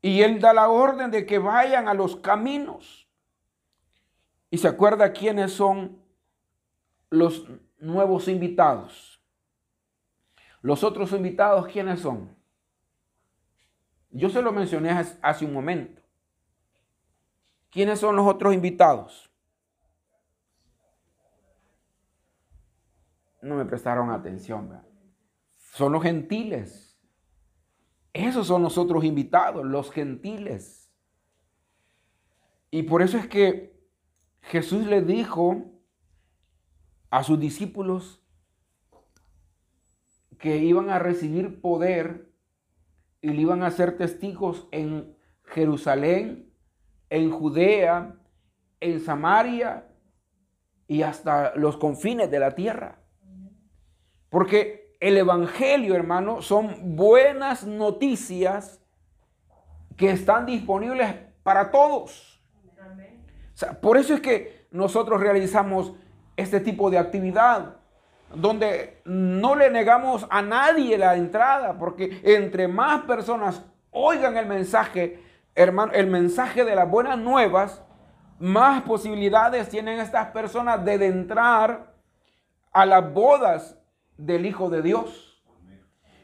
Y 0.00 0.22
él 0.22 0.40
da 0.40 0.52
la 0.52 0.68
orden 0.68 1.10
de 1.10 1.26
que 1.26 1.38
vayan 1.38 1.88
a 1.88 1.94
los 1.94 2.16
caminos. 2.16 3.08
Y 4.50 4.58
se 4.58 4.68
acuerda 4.68 5.12
quiénes 5.12 5.52
son 5.52 6.00
los 7.10 7.46
nuevos 7.78 8.28
invitados. 8.28 9.20
Los 10.62 10.84
otros 10.84 11.12
invitados, 11.12 11.66
¿quiénes 11.68 12.00
son? 12.00 12.36
Yo 14.10 14.30
se 14.30 14.42
lo 14.42 14.52
mencioné 14.52 14.90
hace 15.22 15.44
un 15.44 15.52
momento. 15.52 16.02
¿Quiénes 17.70 18.00
son 18.00 18.16
los 18.16 18.26
otros 18.26 18.54
invitados? 18.54 19.30
No 23.42 23.54
me 23.54 23.64
prestaron 23.64 24.10
atención. 24.10 24.82
Son 25.56 25.92
los 25.92 26.02
gentiles. 26.02 26.87
Esos 28.18 28.48
son 28.48 28.62
los 28.62 28.76
otros 28.78 29.04
invitados, 29.04 29.64
los 29.64 29.92
gentiles. 29.92 30.90
Y 32.68 32.82
por 32.82 33.00
eso 33.00 33.16
es 33.16 33.28
que 33.28 33.78
Jesús 34.40 34.86
le 34.86 35.02
dijo 35.02 35.70
a 37.10 37.22
sus 37.22 37.38
discípulos 37.38 38.20
que 40.36 40.58
iban 40.58 40.90
a 40.90 40.98
recibir 40.98 41.60
poder 41.60 42.32
y 43.20 43.28
le 43.28 43.40
iban 43.40 43.62
a 43.62 43.70
ser 43.70 43.96
testigos 43.96 44.66
en 44.72 45.16
Jerusalén, 45.44 46.52
en 47.10 47.30
Judea, 47.30 48.16
en 48.80 48.98
Samaria 48.98 49.88
y 50.88 51.02
hasta 51.02 51.54
los 51.54 51.76
confines 51.76 52.28
de 52.32 52.40
la 52.40 52.56
tierra. 52.56 52.98
Porque 54.28 54.77
el 55.00 55.16
Evangelio, 55.16 55.94
hermano, 55.94 56.42
son 56.42 56.96
buenas 56.96 57.64
noticias 57.64 58.80
que 59.96 60.10
están 60.10 60.46
disponibles 60.46 61.14
para 61.42 61.70
todos. 61.70 62.40
por 63.80 63.96
eso 63.96 64.14
es 64.14 64.20
que 64.20 64.66
nosotros 64.70 65.20
realizamos 65.20 65.92
este 66.36 66.60
tipo 66.60 66.90
de 66.90 66.98
actividad, 66.98 67.76
donde 68.34 69.00
no 69.04 69.54
le 69.54 69.70
negamos 69.70 70.26
a 70.30 70.42
nadie 70.42 70.98
la 70.98 71.16
entrada, 71.16 71.78
porque 71.78 72.20
entre 72.22 72.68
más 72.68 73.02
personas 73.02 73.64
oigan 73.90 74.36
el 74.36 74.46
mensaje, 74.46 75.22
hermano, 75.54 75.92
el 75.92 76.06
mensaje 76.08 76.64
de 76.64 76.76
las 76.76 76.88
buenas 76.88 77.18
nuevas, 77.18 77.82
más 78.38 78.82
posibilidades 78.82 79.68
tienen 79.68 79.98
estas 79.98 80.28
personas 80.28 80.84
de 80.84 81.06
entrar 81.06 81.94
a 82.72 82.86
las 82.86 83.12
bodas 83.12 83.77
del 84.18 84.44
Hijo 84.44 84.68
de 84.68 84.82
Dios. 84.82 85.42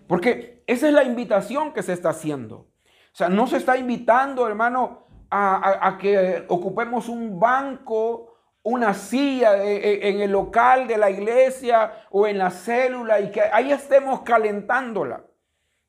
Porque 0.07 0.63
esa 0.67 0.89
es 0.89 0.93
la 0.93 1.05
invitación 1.05 1.73
que 1.73 1.83
se 1.83 1.95
está 1.95 2.11
haciendo. 2.11 2.57
O 2.57 3.17
sea, 3.17 3.31
no 3.31 3.47
se 3.47 3.57
está 3.57 3.79
invitando, 3.79 4.47
hermano, 4.47 5.07
a, 5.31 5.97
que 5.99 6.45
ocupemos 6.49 7.09
un 7.09 7.41
banco 7.41 8.35
una 8.65 8.95
silla 8.95 9.63
e, 9.63 9.77
e, 9.77 10.09
en 10.09 10.23
el 10.23 10.33
local 10.33 10.89
de 10.89 10.97
la 10.97 11.11
iglesia 11.11 12.07
o 12.11 12.27
en 12.27 12.39
la 12.39 12.51
célula 12.51 13.21
y 13.21 13.31
que 13.31 13.43
ahí 13.43 13.71
estemos 13.71 14.23
calentándola. 14.23 15.25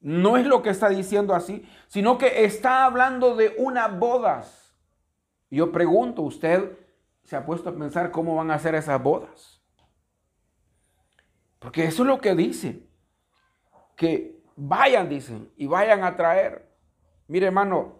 No 0.02 0.38
es 0.38 0.46
lo 0.46 0.62
que 0.62 0.70
está 0.70 0.90
diciendo 0.90 1.34
así, 1.34 1.66
sino 1.88 2.18
que 2.18 2.44
está 2.44 2.86
hablando 2.86 3.36
de 3.36 3.56
unas 3.58 3.98
bodas. 3.98 4.76
Yo 5.50 5.72
pregunto, 5.72 6.22
¿usted 6.22 6.78
se 7.24 7.38
ha 7.38 7.46
puesto 7.46 7.70
a 7.70 7.74
pensar 7.74 8.12
cómo 8.12 8.36
van 8.36 8.52
a 8.52 8.60
ser 8.60 8.76
esas 8.76 9.02
bodas? 9.02 9.55
Porque 11.66 11.86
eso 11.86 12.04
es 12.04 12.08
lo 12.08 12.22
que 12.22 12.36
dice. 12.36 12.88
Que 13.96 14.40
vayan, 14.56 15.10
dicen, 15.10 15.52
y 15.58 15.66
vayan 15.66 16.04
a 16.04 16.16
traer. 16.16 16.72
Mire, 17.28 17.48
hermano, 17.48 17.96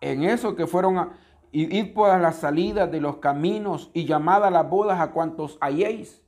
en 0.00 0.22
eso 0.22 0.54
que 0.54 0.68
fueron 0.68 0.96
a 0.96 1.18
ir 1.50 1.92
por 1.92 2.16
las 2.20 2.36
salidas 2.36 2.88
de 2.88 3.00
los 3.00 3.16
caminos 3.16 3.90
y 3.94 4.04
llamad 4.04 4.44
a 4.44 4.50
las 4.52 4.70
bodas 4.70 5.00
a 5.00 5.10
cuantos 5.10 5.58
halléis. 5.60 6.24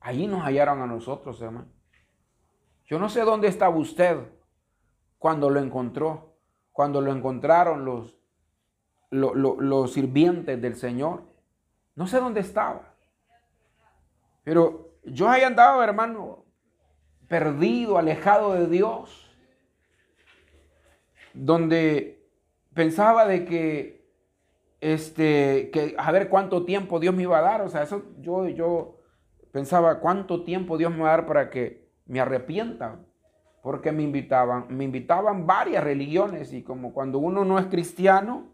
Allí 0.00 0.26
nos 0.26 0.40
hallaron 0.44 0.80
a 0.80 0.86
nosotros, 0.86 1.42
hermano. 1.42 1.68
Yo 2.86 2.98
no 2.98 3.10
sé 3.10 3.20
dónde 3.20 3.48
estaba 3.48 3.76
usted 3.76 4.18
cuando 5.18 5.50
lo 5.50 5.60
encontró, 5.60 6.38
cuando 6.72 7.02
lo 7.02 7.12
encontraron 7.12 7.84
los, 7.84 8.16
los 9.10 9.92
sirvientes 9.92 10.58
del 10.62 10.74
Señor. 10.74 11.24
No 11.96 12.06
sé 12.06 12.18
dónde 12.18 12.40
estaba. 12.40 12.94
Pero 14.42 14.87
yo 15.04 15.28
ahí 15.28 15.42
andaba, 15.42 15.84
hermano, 15.84 16.44
perdido, 17.28 17.98
alejado 17.98 18.54
de 18.54 18.66
Dios, 18.66 19.30
donde 21.34 22.26
pensaba 22.74 23.26
de 23.26 23.44
que, 23.44 24.08
este, 24.80 25.70
que 25.72 25.94
a 25.98 26.10
ver 26.12 26.28
cuánto 26.28 26.64
tiempo 26.64 27.00
Dios 27.00 27.14
me 27.14 27.22
iba 27.22 27.38
a 27.38 27.42
dar, 27.42 27.62
o 27.62 27.68
sea, 27.68 27.82
eso 27.82 28.02
yo, 28.20 28.48
yo 28.48 28.98
pensaba 29.52 30.00
cuánto 30.00 30.44
tiempo 30.44 30.78
Dios 30.78 30.92
me 30.92 31.02
va 31.02 31.08
a 31.08 31.16
dar 31.16 31.26
para 31.26 31.50
que 31.50 31.88
me 32.06 32.20
arrepienta, 32.20 33.00
porque 33.62 33.92
me 33.92 34.02
invitaban, 34.02 34.66
me 34.70 34.84
invitaban 34.84 35.46
varias 35.46 35.84
religiones 35.84 36.52
y 36.52 36.62
como 36.62 36.92
cuando 36.92 37.18
uno 37.18 37.44
no 37.44 37.58
es 37.58 37.66
cristiano, 37.66 38.46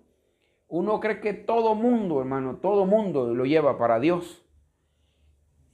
uno 0.69 0.99
cree 0.99 1.21
que 1.21 1.35
todo 1.35 1.75
mundo, 1.75 2.21
hermano, 2.21 2.57
todo 2.57 2.87
mundo 2.87 3.33
lo 3.33 3.45
lleva 3.45 3.79
para 3.79 4.01
Dios. 4.01 4.44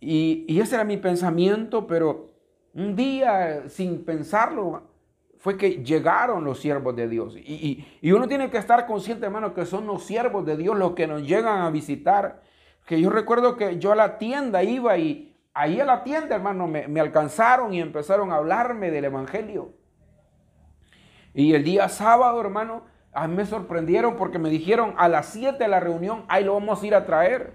Y, 0.01 0.45
y 0.49 0.61
ese 0.61 0.77
era 0.77 0.85
mi 0.85 0.97
pensamiento, 0.97 1.87
pero 1.87 2.31
un 2.73 2.97
día, 2.97 3.69
sin 3.69 4.05
pensarlo, 4.05 4.91
fue 5.41 5.57
que 5.57 5.83
llegaron 5.83 6.45
los 6.45 6.61
siervos 6.61 6.95
de 6.95 7.09
Dios. 7.09 7.35
Y, 7.37 7.87
uno 8.13 8.29
tiene 8.29 8.51
que 8.51 8.59
estar 8.59 8.87
consciente, 8.87 9.25
hermano, 9.25 9.55
que 9.55 9.65
son 9.65 9.87
los 9.87 10.05
siervos 10.05 10.45
de 10.45 10.57
Dios 10.57 10.77
los 10.77 10.93
que 10.93 11.07
nos 11.07 11.23
llegan 11.27 11.63
a 11.63 11.71
visitar. 11.71 12.43
Que 12.87 13.01
yo 13.01 13.09
recuerdo 13.09 13.57
que 13.57 13.79
yo 13.79 13.93
a 13.93 13.97
la 13.97 14.19
tienda 14.19 14.63
iba 14.63 14.99
y 14.99 15.35
ahí 15.55 15.81
a 15.81 15.87
la 15.87 16.05
tienda, 16.05 16.37
hermano, 16.37 16.67
me, 16.67 17.01
alcanzaron 17.01 17.73
y 17.73 17.81
empezaron 17.81 18.33
a 18.33 18.37
hablarme 18.37 18.91
del 18.91 19.07
Evangelio. 19.07 19.73
Y 21.33 21.55
el 21.55 21.65
día 21.65 21.89
sábado, 21.89 22.39
hermano, 22.39 22.83
a 23.13 23.27
mí 23.27 23.35
me 23.35 23.47
sorprendieron 23.47 24.17
porque 24.17 24.39
me 24.39 24.51
dijeron 24.51 24.95
a 24.99 25.09
las 25.09 25.27
7 25.27 25.57
de 25.57 25.69
la 25.69 25.81
reunión, 25.81 26.25
ahí 26.29 26.45
lo 26.45 26.53
vamos 26.53 26.83
a 26.83 26.87
ir 26.87 26.95
a 26.95 27.07
traer. 27.07 27.55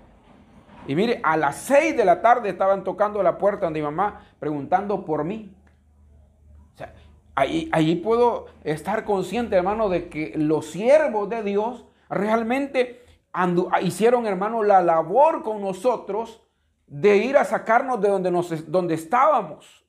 Y 0.88 0.96
mire, 0.96 1.20
a 1.24 1.38
las 1.38 1.58
6 1.58 1.98
de 1.98 2.06
la 2.06 2.22
tarde 2.22 2.50
estaban 2.50 2.84
tocando 2.84 3.24
la 3.24 3.38
puerta 3.38 3.66
donde 3.66 3.80
mi 3.80 3.86
mamá 3.86 4.22
preguntando 4.40 5.04
por 5.04 5.24
mí. 5.24 5.54
O 6.74 6.78
sea, 6.78 6.94
ahí, 7.36 7.96
puedo 8.04 8.48
estar 8.64 9.04
consciente, 9.04 9.56
hermano, 9.56 9.90
de 9.90 10.10
que 10.10 10.34
los 10.36 10.68
siervos 10.68 11.30
de 11.30 11.44
Dios 11.44 11.86
realmente 12.10 13.04
hicieron, 13.82 14.26
hermano, 14.28 14.64
la 14.64 14.82
labor 14.82 15.44
con 15.44 15.62
nosotros 15.62 16.42
de 16.88 17.18
ir 17.18 17.38
a 17.38 17.46
sacarnos 17.46 18.00
de 18.02 18.10
donde, 18.10 18.32
nos, 18.32 18.72
donde 18.72 18.94
estábamos. 18.94 19.86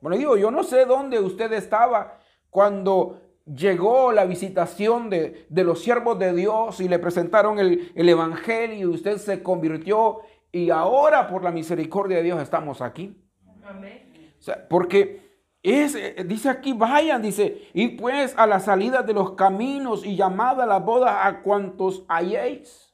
Bueno, 0.00 0.16
digo, 0.16 0.36
yo 0.36 0.50
no 0.50 0.64
sé 0.64 0.84
dónde 0.84 1.20
usted 1.20 1.52
estaba 1.52 2.18
cuando 2.50 3.20
llegó 3.46 4.12
la 4.12 4.24
visitación 4.24 5.10
de, 5.10 5.46
los 5.50 5.80
siervos 5.80 6.18
de 6.18 6.32
Dios 6.32 6.80
y 6.80 6.88
le 6.88 6.98
presentaron 6.98 7.58
el, 7.58 7.92
el, 7.94 8.08
Evangelio 8.08 8.90
y 8.90 8.94
usted 8.94 9.18
se 9.18 9.42
convirtió 9.42 10.20
y 10.52 10.68
ahora 10.70 11.26
por 11.26 11.42
la 11.42 11.50
misericordia 11.50 12.18
de 12.18 12.22
Dios 12.22 12.40
estamos 12.40 12.80
aquí. 12.82 13.18
Amén. 13.64 14.34
porque 14.68 15.22
es, 15.62 15.94
eh, 15.94 16.24
dice 16.26 16.50
aquí, 16.50 16.72
vayan, 16.72 17.22
dice, 17.22 17.68
y 17.72 17.88
pues 17.88 18.34
a 18.36 18.46
la 18.46 18.60
salida 18.60 19.02
de 19.02 19.14
los 19.14 19.32
caminos 19.32 20.04
y 20.04 20.16
llamad 20.16 20.60
a 20.60 20.66
la 20.66 20.78
boda 20.78 21.26
a 21.26 21.42
cuantos 21.42 22.04
halléis. 22.08 22.92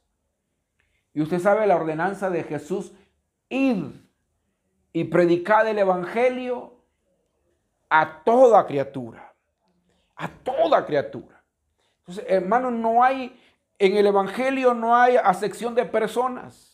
Y 1.13 1.21
usted 1.21 1.39
sabe 1.39 1.65
la 1.67 1.75
ordenanza 1.75 2.29
de 2.29 2.43
Jesús, 2.43 2.93
id 3.49 3.85
y 4.93 5.03
predicad 5.05 5.67
el 5.67 5.79
Evangelio 5.79 6.75
a 7.89 8.23
toda 8.23 8.65
criatura. 8.67 9.33
A 10.15 10.27
toda 10.27 10.85
criatura. 10.85 11.43
Entonces, 11.99 12.25
hermano, 12.27 12.69
no 12.69 13.03
hay, 13.03 13.39
en 13.79 13.97
el 13.97 14.05
Evangelio 14.05 14.73
no 14.75 14.95
hay 14.95 15.15
acepción 15.15 15.73
de 15.73 15.85
personas. 15.85 16.68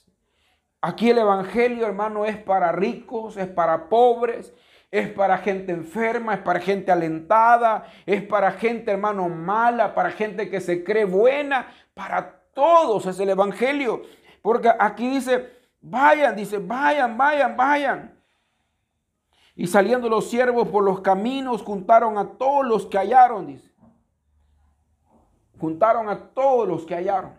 Aquí 0.88 1.10
el 1.10 1.18
Evangelio, 1.18 1.88
hermano, 1.88 2.26
es 2.26 2.38
para 2.38 2.72
ricos, 2.72 3.38
es 3.38 3.48
para 3.48 3.90
pobres, 3.90 4.54
es 4.92 5.10
para 5.10 5.40
gente 5.40 5.72
enferma, 5.72 6.36
es 6.36 6.42
para 6.42 6.60
gente 6.60 6.92
alentada, 6.92 7.88
es 8.06 8.22
para 8.22 8.52
gente, 8.52 8.92
hermano, 8.92 9.28
mala, 9.28 9.96
para 9.96 10.12
gente 10.12 10.48
que 10.48 10.62
se 10.62 10.84
cree 10.84 11.06
buena, 11.06 11.74
para 11.96 12.40
todos 12.54 13.08
es 13.08 13.20
el 13.20 13.30
Evangelio. 13.30 14.04
Porque 14.44 14.72
aquí 14.80 15.10
dice, 15.10 15.50
vayan, 15.82 16.36
dice, 16.36 16.60
vayan, 16.60 17.18
vayan, 17.18 17.58
vayan. 17.58 18.22
Y 19.56 19.66
saliendo 19.66 20.08
los 20.08 20.30
siervos 20.30 20.68
por 20.68 20.84
los 20.84 21.02
caminos, 21.02 21.64
juntaron 21.64 22.20
a 22.20 22.34
todos 22.38 22.64
los 22.64 22.86
que 22.86 23.00
hallaron, 23.00 23.48
dice. 23.48 23.74
Juntaron 25.58 26.10
a 26.10 26.28
todos 26.30 26.68
los 26.68 26.86
que 26.86 26.94
hallaron, 26.94 27.34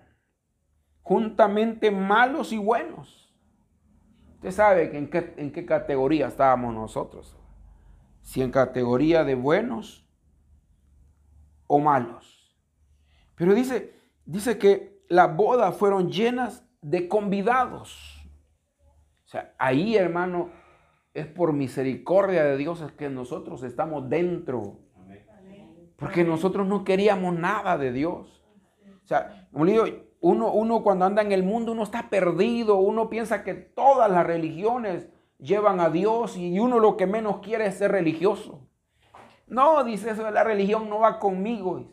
juntamente 1.04 1.92
malos 1.92 2.50
y 2.50 2.58
buenos 2.58 3.25
Usted 4.46 4.62
sabe 4.62 4.90
que 4.90 4.98
en, 4.98 5.10
qué, 5.10 5.34
en 5.38 5.50
qué 5.50 5.66
categoría 5.66 6.28
estábamos 6.28 6.72
nosotros. 6.72 7.36
Si 8.22 8.42
en 8.42 8.52
categoría 8.52 9.24
de 9.24 9.34
buenos 9.34 10.08
o 11.66 11.80
malos. 11.80 12.56
Pero 13.34 13.54
dice, 13.54 13.92
dice 14.24 14.56
que 14.56 15.04
las 15.08 15.34
bodas 15.34 15.76
fueron 15.76 16.12
llenas 16.12 16.64
de 16.80 17.08
convidados. 17.08 18.24
O 19.24 19.28
sea, 19.28 19.52
ahí, 19.58 19.96
hermano, 19.96 20.50
es 21.12 21.26
por 21.26 21.52
misericordia 21.52 22.44
de 22.44 22.56
Dios 22.56 22.80
es 22.82 22.92
que 22.92 23.10
nosotros 23.10 23.64
estamos 23.64 24.08
dentro. 24.08 24.78
Porque 25.96 26.22
nosotros 26.22 26.68
no 26.68 26.84
queríamos 26.84 27.36
nada 27.36 27.76
de 27.78 27.90
Dios. 27.90 28.44
O 29.02 29.08
sea, 29.08 29.48
como 29.50 29.64
le 29.64 29.72
digo, 29.72 29.86
uno, 30.20 30.82
cuando 30.82 31.04
anda 31.04 31.22
en 31.22 31.32
el 31.32 31.42
mundo, 31.42 31.72
uno 31.72 31.82
está 31.82 32.08
perdido, 32.08 32.76
uno 32.76 33.08
piensa 33.08 33.44
que 33.44 33.54
todas 33.54 34.10
las 34.10 34.26
religiones 34.26 35.08
llevan 35.38 35.80
a 35.80 35.90
Dios 35.90 36.36
y 36.36 36.58
uno 36.58 36.80
lo 36.80 36.96
que 36.96 37.06
menos 37.06 37.38
quiere 37.38 37.66
es 37.66 37.78
ser 37.78 37.92
religioso. 37.92 38.60
No, 39.46 39.84
dice 39.84 40.10
eso, 40.10 40.28
la 40.30 40.42
religión 40.42 40.88
no 40.88 41.00
va 41.00 41.18
conmigo, 41.18 41.84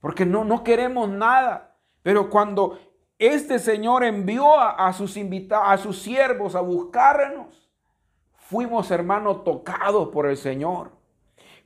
porque 0.00 0.24
no, 0.24 0.44
no 0.44 0.64
queremos 0.64 1.08
nada. 1.08 1.76
Pero 2.02 2.30
cuando 2.30 2.78
este 3.18 3.58
Señor 3.58 4.04
envió 4.04 4.58
a, 4.58 4.92
sus 4.92 5.16
invitados, 5.16 5.66
a 5.68 5.76
sus 5.78 6.00
siervos 6.00 6.54
a 6.54 6.60
buscarnos, 6.60 7.70
fuimos 8.34 8.90
hermanos 8.90 9.44
tocados 9.44 10.08
por 10.08 10.26
el 10.26 10.36
Señor. 10.36 10.92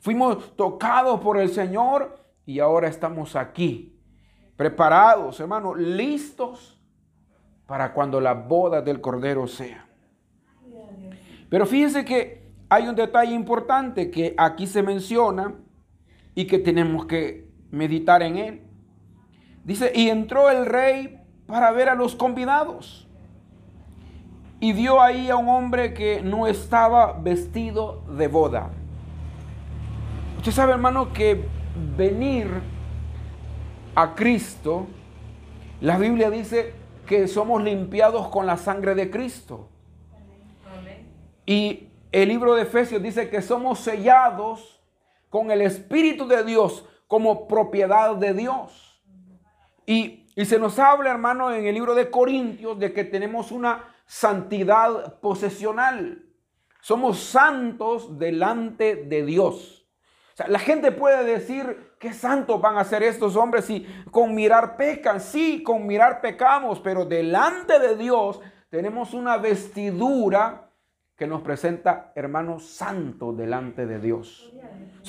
Fuimos 0.01 0.57
tocados 0.57 1.20
por 1.20 1.37
el 1.37 1.51
Señor 1.51 2.18
y 2.46 2.59
ahora 2.59 2.88
estamos 2.88 3.37
aquí 3.37 3.99
preparados, 4.61 5.40
hermanos, 5.40 5.79
listos 5.79 6.79
para 7.66 7.94
cuando 7.94 8.20
la 8.20 8.35
boda 8.35 8.83
del 8.83 9.01
Cordero 9.01 9.46
sea. 9.46 9.87
Pero 11.49 11.64
fíjense 11.64 12.05
que 12.05 12.53
hay 12.68 12.87
un 12.87 12.94
detalle 12.94 13.33
importante 13.33 14.11
que 14.11 14.35
aquí 14.37 14.66
se 14.66 14.83
menciona 14.83 15.55
y 16.35 16.46
que 16.46 16.59
tenemos 16.59 17.07
que 17.07 17.49
meditar 17.70 18.23
en 18.23 18.37
él. 18.37 18.62
Dice, 19.64 19.92
y 19.94 20.11
entró 20.11 20.51
el 20.51 20.66
rey 20.66 21.18
para 21.46 21.70
ver 21.70 21.88
a 21.88 21.94
los 21.94 22.14
convidados. 22.14 23.09
Y 24.61 24.75
vio 24.75 25.01
ahí 25.01 25.31
a 25.31 25.37
un 25.37 25.49
hombre 25.49 25.94
que 25.94 26.20
no 26.20 26.46
estaba 26.46 27.14
vestido 27.14 28.05
de 28.14 28.29
boda. 28.29 28.73
Usted 30.37 30.53
sabe, 30.53 30.73
hermano, 30.73 31.14
que 31.14 31.49
venir 31.96 32.79
a 33.94 34.14
Cristo, 34.14 34.87
la 35.81 35.98
Biblia 35.98 36.31
dice 36.31 36.74
que 37.07 37.26
somos 37.29 37.62
limpiados 37.62 38.29
con 38.29 38.46
la 38.46 38.57
sangre 38.57 38.94
de 38.94 39.11
Cristo. 39.11 39.68
Y 41.46 41.88
el 42.12 42.29
libro 42.29 42.55
de 42.55 42.62
Efesios 42.62 43.03
dice 43.03 43.29
que 43.29 43.42
somos 43.42 43.81
sellados 43.81 44.81
con 45.29 45.50
el 45.50 45.62
Espíritu 45.62 46.26
de 46.29 46.44
Dios 46.44 46.85
como 47.07 47.48
propiedad 47.48 48.16
de 48.16 48.35
Dios. 48.35 49.03
Y 49.87 50.20
Y 50.37 50.44
se 50.46 50.59
nos 50.59 50.79
habla, 50.79 51.11
hermano, 51.11 51.53
en 51.53 51.66
el 51.66 51.74
libro 51.74 51.94
de 51.94 52.09
Corintios 52.09 52.79
de 52.79 52.92
que 52.92 53.05
tenemos 53.05 53.50
una 53.53 53.92
santidad 54.07 55.20
posesional. 55.20 56.24
Somos 56.81 57.18
santos 57.18 58.18
delante 58.18 58.94
de 58.96 59.24
Dios. 59.24 59.87
O 60.33 60.37
sea, 60.37 60.48
la 60.48 60.59
gente 60.59 60.92
puede 60.92 61.24
decir, 61.24 61.89
¿qué 62.00 62.14
santos 62.14 62.60
van 62.60 62.78
a 62.78 62.84
ser 62.84 63.02
estos 63.02 63.36
hombres 63.36 63.66
si 63.66 63.86
con 64.10 64.34
mirar 64.34 64.76
pecan? 64.76 65.20
Sí, 65.20 65.62
con 65.62 65.86
mirar 65.86 66.20
pecamos, 66.22 66.80
pero 66.80 67.04
delante 67.04 67.78
de 67.78 67.94
Dios 67.94 68.40
tenemos 68.70 69.12
una 69.12 69.36
vestidura 69.36 70.70
que 71.14 71.26
nos 71.26 71.42
presenta, 71.42 72.12
hermanos, 72.14 72.64
santo 72.64 73.34
delante 73.34 73.84
de 73.84 74.00
Dios. 74.00 74.50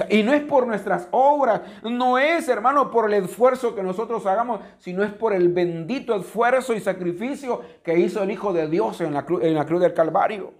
y 0.09 0.23
no 0.23 0.33
es 0.33 0.43
por 0.43 0.67
nuestras 0.67 1.07
obras, 1.11 1.61
no 1.83 2.17
es, 2.17 2.49
hermano, 2.49 2.91
por 2.91 3.11
el 3.11 3.23
esfuerzo 3.23 3.73
que 3.73 3.81
nosotros 3.81 4.25
hagamos, 4.25 4.59
sino 4.77 5.03
es 5.03 5.13
por 5.13 5.31
el 5.31 5.47
bendito 5.47 6.13
esfuerzo 6.13 6.73
y 6.73 6.81
sacrificio 6.81 7.61
que 7.81 7.97
hizo 7.97 8.21
el 8.21 8.31
Hijo 8.31 8.51
de 8.51 8.67
Dios 8.67 8.99
en 8.99 9.13
la, 9.13 9.25
en 9.41 9.55
la 9.55 9.65
cruz 9.65 9.79
del 9.79 9.93
Calvario. 9.93 10.53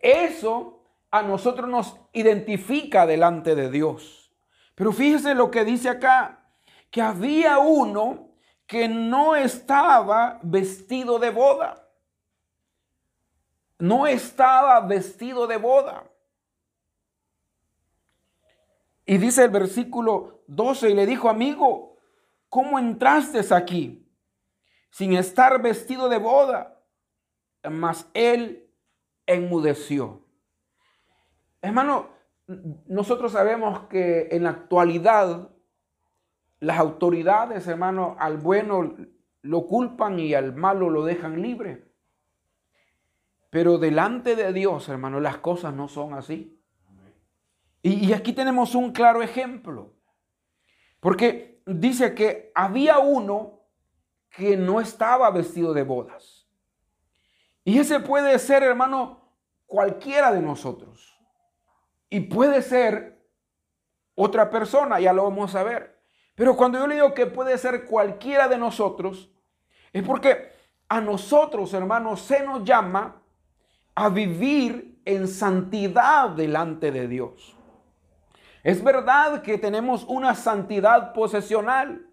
eso 0.00 0.82
a 1.10 1.20
nosotros 1.22 1.68
nos 1.68 2.00
identifica 2.14 3.04
delante 3.04 3.54
de 3.54 3.70
Dios. 3.70 4.19
Pero 4.80 4.92
fíjese 4.92 5.34
lo 5.34 5.50
que 5.50 5.66
dice 5.66 5.90
acá, 5.90 6.40
que 6.90 7.02
había 7.02 7.58
uno 7.58 8.30
que 8.66 8.88
no 8.88 9.36
estaba 9.36 10.40
vestido 10.42 11.18
de 11.18 11.28
boda 11.28 11.80
no 13.80 14.06
estaba 14.06 14.78
vestido 14.80 15.46
de 15.46 15.56
boda. 15.56 16.04
Y 19.04 19.18
dice 19.18 19.44
el 19.44 19.50
versículo 19.50 20.44
12, 20.46 20.90
y 20.90 20.94
le 20.94 21.06
dijo, 21.06 21.28
amigo, 21.28 21.98
¿cómo 22.48 22.78
entraste 22.78 23.40
aquí 23.52 24.06
sin 24.90 25.14
estar 25.14 25.60
vestido 25.60 26.08
de 26.08 26.18
boda? 26.18 26.80
Mas 27.68 28.08
él 28.14 28.70
enmudeció. 29.26 30.24
Hermano, 31.60 32.10
nosotros 32.86 33.32
sabemos 33.32 33.86
que 33.88 34.28
en 34.32 34.44
la 34.44 34.50
actualidad 34.50 35.50
las 36.58 36.78
autoridades, 36.78 37.66
hermano, 37.66 38.16
al 38.18 38.38
bueno 38.38 38.96
lo 39.42 39.66
culpan 39.66 40.18
y 40.18 40.34
al 40.34 40.54
malo 40.54 40.90
lo 40.90 41.04
dejan 41.04 41.40
libre. 41.40 41.90
Pero 43.50 43.78
delante 43.78 44.36
de 44.36 44.52
Dios, 44.52 44.88
hermano, 44.88 45.20
las 45.20 45.38
cosas 45.38 45.74
no 45.74 45.88
son 45.88 46.14
así. 46.14 46.60
Y, 47.82 48.12
aquí 48.12 48.34
tenemos 48.34 48.74
un 48.74 48.92
claro 48.92 49.22
ejemplo. 49.22 49.94
Porque 51.00 51.62
dice 51.66 52.14
que 52.14 52.52
había 52.54 52.98
uno 52.98 53.60
que 54.28 54.56
no 54.56 54.80
estaba 54.80 55.30
vestido 55.30 55.72
de 55.72 55.82
bodas. 55.82 56.46
Y 57.64 57.78
ese 57.78 58.00
puede 58.00 58.38
ser, 58.38 58.62
hermano, 58.62 59.34
cualquiera 59.66 60.30
de 60.30 60.42
nosotros. 60.42 61.09
Y 62.10 62.20
puede 62.20 62.60
ser 62.60 63.24
otra 64.14 64.50
persona, 64.50 65.00
ya 65.00 65.12
lo 65.12 65.24
vamos 65.24 65.54
a 65.54 65.62
ver. 65.62 65.98
Pero 66.34 66.56
cuando 66.56 66.78
yo 66.78 66.86
le 66.86 66.96
digo 66.96 67.14
que 67.14 67.26
puede 67.26 67.56
ser 67.56 67.86
cualquiera 67.86 68.48
de 68.48 68.58
nosotros, 68.58 69.30
es 69.92 70.02
porque 70.02 70.50
a 70.88 71.00
nosotros, 71.00 71.72
hermanos, 71.72 72.20
se 72.20 72.42
nos 72.42 72.64
llama 72.64 73.22
a 73.94 74.08
vivir 74.08 75.00
en 75.04 75.28
santidad 75.28 76.30
delante 76.30 76.90
de 76.90 77.06
Dios. 77.06 77.56
Es 78.62 78.82
verdad 78.82 79.42
que 79.42 79.56
tenemos 79.56 80.04
una 80.04 80.34
santidad 80.34 81.12
posesional, 81.12 82.06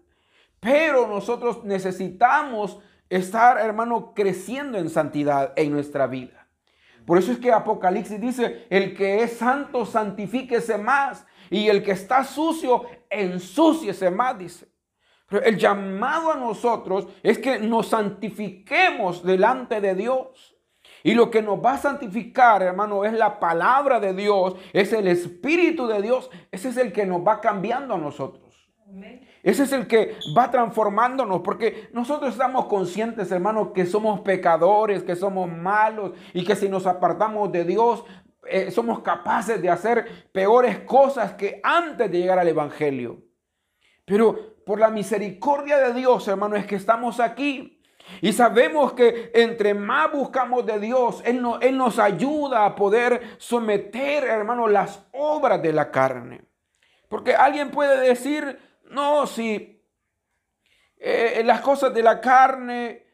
pero 0.60 1.06
nosotros 1.06 1.64
necesitamos 1.64 2.78
estar, 3.08 3.58
hermano, 3.58 4.12
creciendo 4.14 4.78
en 4.78 4.90
santidad 4.90 5.52
en 5.56 5.72
nuestra 5.72 6.06
vida. 6.06 6.37
Por 7.08 7.16
eso 7.16 7.32
es 7.32 7.38
que 7.38 7.50
Apocalipsis 7.50 8.20
dice, 8.20 8.66
el 8.68 8.94
que 8.94 9.22
es 9.22 9.38
santo, 9.38 9.86
santifíquese 9.86 10.76
más. 10.76 11.26
Y 11.48 11.68
el 11.68 11.82
que 11.82 11.92
está 11.92 12.22
sucio, 12.22 12.84
ensúciese 13.08 14.10
más, 14.10 14.38
dice. 14.38 14.68
Pero 15.26 15.42
el 15.42 15.56
llamado 15.56 16.30
a 16.30 16.36
nosotros 16.36 17.08
es 17.22 17.38
que 17.38 17.60
nos 17.60 17.88
santifiquemos 17.88 19.24
delante 19.24 19.80
de 19.80 19.94
Dios. 19.94 20.54
Y 21.02 21.14
lo 21.14 21.30
que 21.30 21.40
nos 21.40 21.64
va 21.64 21.72
a 21.72 21.78
santificar, 21.78 22.62
hermano, 22.62 23.02
es 23.06 23.14
la 23.14 23.40
palabra 23.40 24.00
de 24.00 24.12
Dios, 24.12 24.56
es 24.74 24.92
el 24.92 25.08
Espíritu 25.08 25.86
de 25.86 26.02
Dios. 26.02 26.28
Ese 26.52 26.68
es 26.68 26.76
el 26.76 26.92
que 26.92 27.06
nos 27.06 27.26
va 27.26 27.40
cambiando 27.40 27.94
a 27.94 27.98
nosotros. 27.98 28.47
Ese 29.42 29.62
es 29.62 29.72
el 29.72 29.86
que 29.86 30.16
va 30.36 30.50
transformándonos, 30.50 31.40
porque 31.40 31.88
nosotros 31.92 32.32
estamos 32.32 32.66
conscientes, 32.66 33.30
hermano, 33.30 33.72
que 33.72 33.86
somos 33.86 34.20
pecadores, 34.20 35.02
que 35.02 35.16
somos 35.16 35.50
malos 35.50 36.12
y 36.32 36.44
que 36.44 36.56
si 36.56 36.68
nos 36.68 36.86
apartamos 36.86 37.52
de 37.52 37.64
Dios, 37.64 38.04
eh, 38.46 38.70
somos 38.70 39.00
capaces 39.00 39.60
de 39.60 39.70
hacer 39.70 40.30
peores 40.32 40.80
cosas 40.80 41.34
que 41.34 41.60
antes 41.62 42.10
de 42.10 42.18
llegar 42.18 42.38
al 42.38 42.48
Evangelio. 42.48 43.22
Pero 44.04 44.56
por 44.64 44.80
la 44.80 44.90
misericordia 44.90 45.78
de 45.78 45.94
Dios, 45.94 46.26
hermano, 46.28 46.56
es 46.56 46.66
que 46.66 46.76
estamos 46.76 47.20
aquí. 47.20 47.80
Y 48.22 48.32
sabemos 48.32 48.94
que 48.94 49.30
entre 49.34 49.74
más 49.74 50.10
buscamos 50.10 50.64
de 50.64 50.80
Dios, 50.80 51.22
Él, 51.26 51.42
Él 51.60 51.76
nos 51.76 51.98
ayuda 51.98 52.64
a 52.64 52.74
poder 52.74 53.36
someter, 53.36 54.24
hermano, 54.24 54.66
las 54.66 55.06
obras 55.12 55.60
de 55.62 55.72
la 55.74 55.90
carne. 55.90 56.42
Porque 57.08 57.34
alguien 57.34 57.70
puede 57.70 58.00
decir, 58.08 58.58
no, 58.90 59.26
si 59.26 59.82
eh, 60.96 61.42
las 61.44 61.60
cosas 61.60 61.92
de 61.94 62.02
la 62.02 62.20
carne 62.20 63.06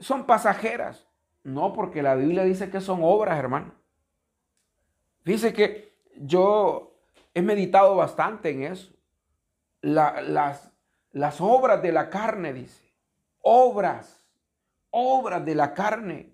son 0.00 0.26
pasajeras. 0.26 1.06
No, 1.42 1.72
porque 1.72 2.02
la 2.02 2.14
Biblia 2.14 2.44
dice 2.44 2.70
que 2.70 2.80
son 2.80 3.00
obras, 3.02 3.38
hermano. 3.38 3.74
Dice 5.24 5.52
que 5.52 5.94
yo 6.16 6.94
he 7.32 7.42
meditado 7.42 7.96
bastante 7.96 8.50
en 8.50 8.64
eso. 8.64 8.92
las, 9.80 10.70
las 11.12 11.40
obras 11.40 11.82
de 11.82 11.92
la 11.92 12.10
carne, 12.10 12.52
dice. 12.52 12.92
Obras 13.40 14.20
obras 14.90 15.44
de 15.44 15.54
la 15.54 15.74
carne. 15.74 16.32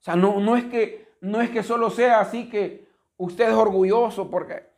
O 0.00 0.04
sea, 0.04 0.16
no, 0.16 0.40
no, 0.40 0.56
es, 0.56 0.64
que, 0.64 1.08
no 1.20 1.40
es 1.40 1.50
que 1.50 1.62
solo 1.62 1.90
sea 1.90 2.20
así 2.20 2.48
que 2.48 2.86
usted 3.16 3.48
es 3.48 3.54
orgulloso 3.54 4.30
porque, 4.30 4.70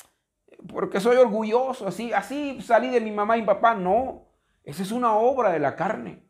porque 0.66 1.00
soy 1.00 1.16
orgulloso, 1.16 1.86
así, 1.86 2.12
así 2.12 2.60
salí 2.60 2.90
de 2.90 3.00
mi 3.00 3.12
mamá 3.12 3.36
y 3.36 3.42
mi 3.42 3.46
papá. 3.46 3.74
No, 3.74 4.26
esa 4.64 4.82
es 4.82 4.92
una 4.92 5.16
obra 5.16 5.52
de 5.52 5.60
la 5.60 5.76
carne. 5.76 6.24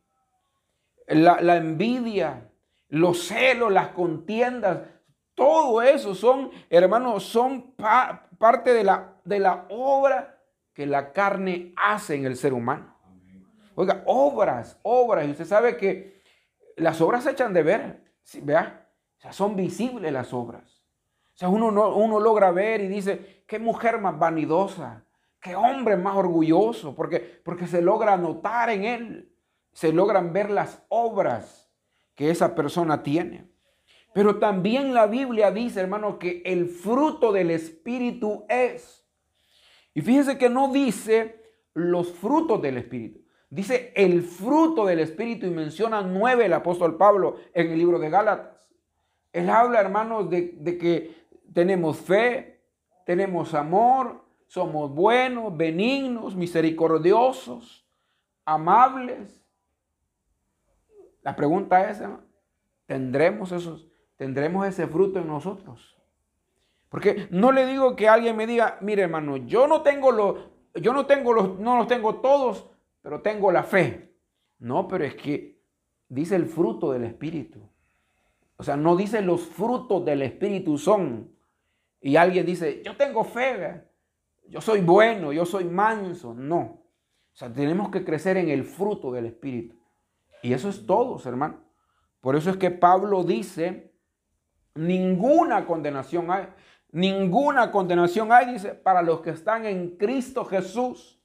La, 1.07 1.57
envidia, 1.57 2.51
los 2.89 3.27
celos, 3.29 3.73
las 3.73 3.89
contiendas, 3.89 4.81
todo 5.35 5.81
eso 5.81 6.15
son, 6.15 6.51
hermanos, 6.69 7.25
son 7.25 7.75
parte 8.39 8.75
de 8.75 8.85
la, 8.85 9.17
de 9.25 9.39
la 9.39 9.67
obra 9.71 10.39
que 10.75 10.85
la 10.85 11.13
carne 11.13 11.73
hace 11.77 12.17
en 12.17 12.27
el 12.27 12.37
ser 12.37 12.53
humano. 12.53 12.95
Oiga, 13.75 14.03
obras, 14.07 14.79
obras. 14.83 15.27
Y 15.27 15.31
usted 15.31 15.47
sabe 15.47 15.77
que 15.77 16.23
las 16.77 17.01
obras 17.01 17.25
se 17.25 17.31
echan 17.31 17.55
de 17.55 17.63
ver, 17.63 18.05
vea, 18.43 18.89
o 19.17 19.21
sea, 19.21 19.33
son 19.33 19.57
visibles 19.57 20.13
las 20.13 20.33
obras. 20.33 20.85
O 21.35 21.39
sea, 21.39 21.49
uno, 21.49 21.71
no, 21.71 21.95
uno 21.95 22.21
logra 22.21 22.51
ver 22.51 22.81
y 22.81 22.89
dice, 22.89 23.38
qué 23.49 23.59
mujer 23.59 23.99
más 23.99 24.17
vanidosa, 24.17 25.05
qué 25.41 25.57
hombre 25.57 25.97
más 25.97 26.15
orgulloso, 26.15 26.95
porque, 26.95 27.41
porque 27.43 27.67
se 27.67 27.83
logra 27.83 28.17
notar 28.17 28.71
en 28.71 28.85
él, 28.85 29.33
se 29.73 29.93
logran 29.93 30.33
ver 30.33 30.51
las 30.51 30.85
obras 30.89 31.73
que 32.15 32.31
esa 32.31 32.55
persona 32.55 33.03
tiene. 33.03 33.49
Pero 34.13 34.39
también 34.39 34.93
la 34.93 35.07
Biblia 35.07 35.51
dice, 35.51 35.81
hermano, 35.81 36.19
que 36.19 36.43
el 36.45 36.69
fruto 36.69 37.33
del 37.33 37.51
Espíritu 37.51 38.45
es. 38.49 39.07
Y 39.95 40.03
fíjese 40.03 40.37
que 40.37 40.51
no 40.51 40.71
dice 40.71 41.43
los 41.73 42.13
frutos 42.13 42.61
del 42.61 42.77
Espíritu. 42.77 43.21
Dice 43.49 43.93
el 43.97 44.23
fruto 44.23 44.85
del 44.85 44.99
Espíritu 44.99 45.47
y 45.47 45.51
menciona 45.51 46.03
nueve 46.03 46.47
el 46.47 46.53
apóstol 46.53 46.99
Pablo 46.99 47.37
en 47.55 47.71
el 47.71 47.79
libro 47.79 47.99
de 47.99 48.11
Gálatas. 48.11 48.69
Él 49.33 49.49
habla, 49.49 49.81
hermanos, 49.81 50.29
de, 50.29 50.55
de 50.59 50.77
que 50.77 51.15
tenemos 51.55 51.97
fe, 51.99 52.58
tenemos 53.09 53.55
amor, 53.55 54.23
somos 54.49 54.95
buenos, 54.95 55.57
benignos, 55.57 56.37
misericordiosos, 56.37 57.89
amables. 58.45 59.43
La 61.23 61.35
pregunta 61.35 61.89
es, 61.89 62.03
¿tendremos, 62.85 63.51
esos, 63.53 63.89
¿tendremos 64.19 64.67
ese 64.67 64.87
fruto 64.87 65.21
en 65.21 65.27
nosotros? 65.27 65.97
Porque 66.91 67.29
no 67.31 67.51
le 67.51 67.65
digo 67.65 67.97
que 67.97 68.11
alguien 68.11 68.37
me 68.37 68.47
diga, 68.47 68.77
mire 68.83 69.05
hermano, 69.05 69.39
yo 69.39 69.67
no 69.67 69.81
tengo 69.81 70.13
los, 70.13 70.41
yo 70.75 70.93
no 70.93 71.07
tengo 71.07 71.33
los, 71.33 71.59
no 71.59 71.79
los 71.79 71.87
tengo 71.87 72.17
todos, 72.17 72.69
pero 73.01 73.23
tengo 73.23 73.51
la 73.51 73.63
fe. 73.63 74.13
No, 74.59 74.87
pero 74.87 75.07
es 75.07 75.15
que 75.15 75.63
dice 76.11 76.37
el 76.37 76.45
fruto 76.45 76.93
del 76.93 77.05
Espíritu. 77.05 77.59
O 78.59 78.63
sea, 78.63 78.77
no 78.77 78.97
dice 78.97 79.23
los 79.23 79.47
frutos 79.47 80.05
del 80.05 80.21
Espíritu 80.21 80.77
son. 80.77 81.38
Y 82.01 82.17
alguien 82.17 82.47
dice, 82.47 82.83
yo 82.85 82.97
tengo 82.97 83.25
fe, 83.25 83.85
yo 84.49 84.61
soy 84.61 84.81
bueno, 84.81 85.33
yo 85.33 85.45
soy 85.45 85.65
manso. 85.65 86.35
No. 86.35 86.59
O 86.59 87.37
sea, 87.39 87.53
tenemos 87.53 87.91
que 87.91 88.05
crecer 88.05 88.37
en 88.37 88.49
el 88.49 88.65
fruto 88.65 89.13
del 89.13 89.27
Espíritu. 89.27 89.77
Y 90.43 90.53
eso 90.53 90.69
es 90.69 90.87
todo, 90.87 91.21
hermano. 91.29 91.61
Por 92.21 92.37
eso 92.37 92.51
es 92.51 92.57
que 92.57 92.71
Pablo 92.71 93.25
dice, 93.25 93.93
ninguna 94.75 95.67
condenación 95.67 96.31
hay. 96.31 96.49
Ninguna 96.91 97.71
condenación 97.71 98.33
hay, 98.33 98.53
dice, 98.53 98.75
para 98.75 99.03
los 99.03 99.21
que 99.21 99.31
están 99.31 99.67
en 99.67 99.97
Cristo 99.97 100.45
Jesús. 100.45 101.21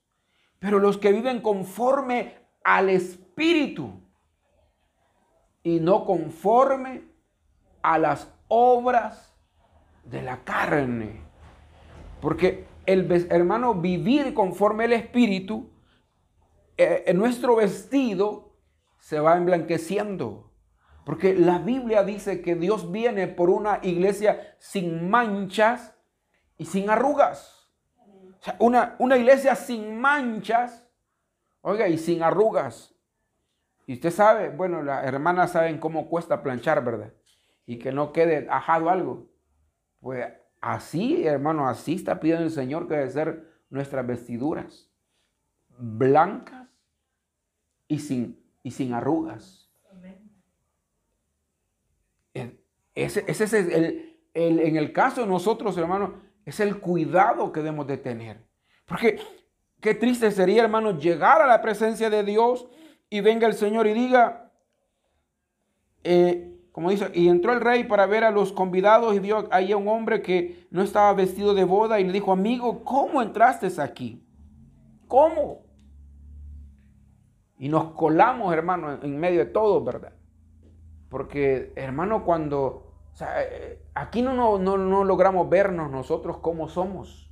Pero 0.60 0.80
los 0.80 0.98
que 0.98 1.12
viven 1.12 1.42
conforme 1.42 2.38
al 2.64 2.90
Espíritu 2.90 4.02
y 5.64 5.80
no 5.80 6.06
conforme 6.06 7.08
a 7.82 7.98
las 7.98 8.34
obras 8.48 9.33
de 10.04 10.22
la 10.22 10.44
carne. 10.44 11.22
Porque 12.22 12.66
el 12.86 13.12
hermano 13.30 13.76
vivir 13.76 14.34
conforme 14.34 14.86
al 14.86 14.94
Espíritu, 14.94 15.72
eh, 16.78 17.04
en 17.08 17.18
nuestro 17.18 17.56
vestido 17.56 18.58
se 19.00 19.20
va 19.20 19.38
emblanqueciendo. 19.38 20.52
Porque 21.06 21.36
la 21.36 21.60
Biblia 21.60 22.04
dice 22.04 22.42
que 22.42 22.56
Dios 22.56 22.92
viene 22.92 23.28
por 23.28 23.50
una 23.50 23.80
iglesia 23.82 24.56
sin 24.60 25.10
manchas 25.10 25.96
y 26.58 26.66
sin 26.66 26.89
arrugas. 26.89 27.70
Una, 28.60 28.96
una 29.00 29.18
iglesia 29.18 29.56
sin 29.56 30.00
manchas, 30.00 30.89
oiga, 31.62 31.88
y 31.88 31.98
sin 31.98 32.24
arrugas. 32.24 32.96
Y 33.86 33.96
usted 33.96 34.12
sabe, 34.12 34.50
bueno, 34.50 34.82
las 34.82 35.06
hermanas 35.06 35.52
saben 35.52 35.78
cómo 35.78 36.08
cuesta 36.08 36.42
planchar, 36.42 36.84
¿verdad? 36.84 37.13
Y 37.66 37.80
que 37.80 37.92
no 37.92 38.13
quede 38.13 38.48
ajado 38.50 38.89
algo. 38.89 39.33
Pues 40.04 40.34
así, 40.60 41.26
hermano, 41.26 41.68
así 41.68 41.96
está 41.96 42.20
pidiendo 42.20 42.44
el 42.44 42.52
Señor 42.52 42.89
que 42.89 42.96
debe 42.96 43.10
ser 43.10 43.48
nuestras 43.70 44.06
vestiduras. 44.06 44.92
Blancas 45.78 46.68
y 47.88 48.00
sin, 48.00 48.44
y 48.62 48.72
sin 48.72 48.94
arrugas. 48.94 49.72
Ese, 52.94 53.24
ese 53.28 53.44
es 53.46 53.54
el, 53.54 54.20
en 54.34 54.76
el 54.76 54.92
caso 54.92 55.22
de 55.22 55.28
nosotros, 55.28 55.78
hermano, 55.78 56.22
es 56.46 56.60
el 56.60 56.82
cuidado 56.82 57.54
que 57.54 57.62
debemos 57.62 57.88
de 57.88 57.98
tener. 57.98 58.46
Porque 58.86 59.20
qué 59.80 59.96
triste 59.96 60.30
sería, 60.32 60.63
hermano, 60.63 61.00
llegar 61.00 61.42
a 61.42 61.48
la 61.48 61.62
presencia 61.62 62.10
de 62.10 62.24
Dios 62.24 62.68
y 63.10 63.22
venga 63.22 63.48
el 63.48 63.54
Señor 63.54 63.88
y 63.88 63.94
diga, 63.94 64.52
eh, 66.04 66.53
como 66.74 66.90
dice, 66.90 67.12
y 67.14 67.30
entró 67.30 67.54
el 67.54 67.62
rey 67.62 67.84
para 67.84 68.08
ver 68.08 68.24
a 68.24 68.32
los 68.32 68.52
convidados 68.52 69.16
y 69.16 69.20
vio 69.20 69.48
ahí 69.52 69.72
a 69.72 69.78
un 69.78 69.88
hombre 69.88 70.24
que 70.24 70.68
no 70.72 70.82
estaba 70.82 71.14
vestido 71.14 71.54
de 71.54 71.64
boda 71.64 72.00
y 72.00 72.04
le 72.04 72.12
dijo, 72.12 72.32
amigo, 72.32 72.84
¿cómo 72.84 73.22
entraste 73.22 73.68
aquí? 73.80 74.26
¿Cómo? 75.08 75.62
Y 77.60 77.70
nos 77.70 77.92
colamos, 77.92 78.52
hermano, 78.52 79.04
en 79.04 79.20
medio 79.20 79.40
de 79.40 79.46
todo, 79.46 79.84
¿verdad? 79.84 80.14
Porque, 81.10 81.72
hermano, 81.76 82.26
cuando... 82.26 82.92
O 83.14 83.16
sea, 83.16 83.44
eh, 83.44 83.80
aquí 83.94 84.24
no, 84.24 84.34
no, 84.34 84.78
no, 84.78 85.04
logramos 85.04 85.48
vernos 85.48 85.92
nosotros 85.92 86.40
como 86.40 86.70
somos. 86.70 87.32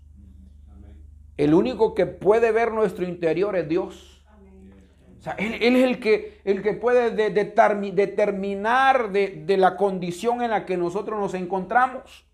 El 1.35 1.55
único 1.55 1.95
que 1.95 2.05
puede 2.05 2.51
ver 2.51 2.71
nuestro 2.71 3.05
interior 3.05 3.55
es 3.55 3.67
Dios. 3.67 4.10
O 5.21 5.23
sea, 5.23 5.33
él, 5.33 5.53
es 5.53 5.83
el 5.83 5.99
que, 5.99 6.41
el 6.45 6.63
que 6.63 6.73
puede 6.73 7.11
determinar 7.11 9.11
de, 9.11 9.55
la 9.55 9.77
condición 9.77 10.41
en 10.41 10.49
la 10.49 10.65
que 10.65 10.77
nosotros 10.77 11.19
nos 11.19 11.35
encontramos. 11.35 12.25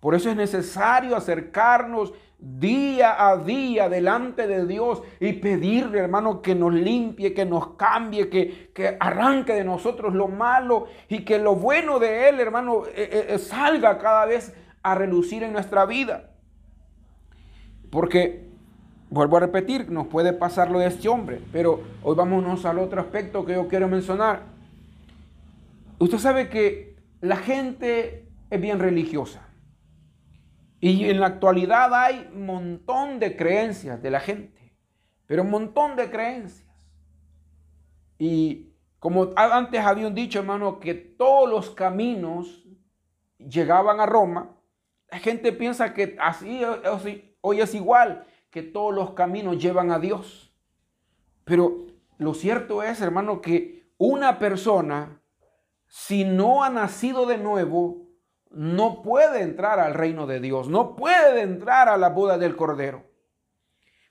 Por 0.00 0.14
eso 0.14 0.30
es 0.30 0.36
necesario 0.36 1.14
acercarnos 1.14 2.14
día 2.38 3.28
a 3.28 3.36
día 3.36 3.90
delante 3.90 4.46
de 4.46 4.66
Dios 4.66 5.02
y 5.20 5.34
pedirle, 5.34 5.98
hermano, 5.98 6.40
que 6.40 6.54
nos 6.54 6.72
limpie, 6.72 7.34
que 7.34 7.44
nos 7.44 7.74
cambie, 7.74 8.30
que, 8.30 8.70
que 8.72 8.96
arranque 8.98 9.52
de 9.52 9.64
nosotros 9.64 10.14
lo 10.14 10.26
malo 10.26 10.86
y 11.06 11.22
que 11.22 11.38
lo 11.38 11.54
bueno 11.54 11.98
de 11.98 12.30
Él, 12.30 12.40
hermano, 12.40 12.86
eh, 12.86 13.10
eh, 13.12 13.26
eh, 13.28 13.38
salga 13.38 13.98
cada 13.98 14.24
vez 14.24 14.56
a 14.82 14.94
relucir 14.94 15.42
en 15.42 15.52
nuestra 15.52 15.84
vida. 15.84 16.30
Porque, 17.90 18.49
vuelvo 19.10 19.36
a 19.36 19.40
repetir, 19.40 19.90
nos 19.90 20.06
puede 20.06 20.32
pasar 20.32 20.70
lo 20.70 20.78
de 20.78 20.86
este 20.86 21.08
hombre, 21.08 21.42
pero 21.52 21.82
hoy 22.02 22.14
vámonos 22.14 22.64
al 22.64 22.78
otro 22.78 23.00
aspecto 23.00 23.44
que 23.44 23.54
yo 23.54 23.68
quiero 23.68 23.88
mencionar. 23.88 24.44
Usted 25.98 26.18
sabe 26.18 26.48
que 26.48 26.96
la 27.20 27.36
gente 27.36 28.28
es 28.48 28.60
bien 28.60 28.78
religiosa. 28.78 29.46
Y 30.80 31.10
en 31.10 31.20
la 31.20 31.26
actualidad 31.26 31.92
hay 31.92 32.30
un 32.32 32.46
montón 32.46 33.18
de 33.18 33.36
creencias 33.36 34.00
de 34.00 34.10
la 34.10 34.20
gente, 34.20 34.74
pero 35.26 35.42
un 35.42 35.50
montón 35.50 35.96
de 35.96 36.08
creencias. 36.08 36.66
Y 38.16 38.72
como 38.98 39.30
antes 39.36 39.80
habían 39.80 40.14
dicho, 40.14 40.38
hermano, 40.38 40.78
que 40.78 40.94
todos 40.94 41.50
los 41.50 41.70
caminos 41.70 42.64
llegaban 43.38 44.00
a 44.00 44.06
Roma, 44.06 44.56
la 45.10 45.18
gente 45.18 45.52
piensa 45.52 45.92
que 45.92 46.16
así 46.20 46.62
hoy 47.40 47.60
es 47.60 47.74
igual, 47.74 48.24
que 48.50 48.62
todos 48.62 48.94
los 48.94 49.12
caminos 49.12 49.58
llevan 49.58 49.90
a 49.90 49.98
Dios. 49.98 50.52
Pero 51.44 51.86
lo 52.18 52.34
cierto 52.34 52.82
es, 52.82 53.00
hermano, 53.00 53.40
que 53.40 53.90
una 53.96 54.38
persona, 54.38 55.20
si 55.86 56.24
no 56.24 56.64
ha 56.64 56.70
nacido 56.70 57.26
de 57.26 57.38
nuevo, 57.38 58.08
no 58.50 59.02
puede 59.02 59.42
entrar 59.42 59.78
al 59.78 59.94
reino 59.94 60.26
de 60.26 60.40
Dios, 60.40 60.68
no 60.68 60.96
puede 60.96 61.42
entrar 61.42 61.88
a 61.88 61.96
la 61.96 62.08
boda 62.08 62.36
del 62.36 62.56
Cordero. 62.56 63.04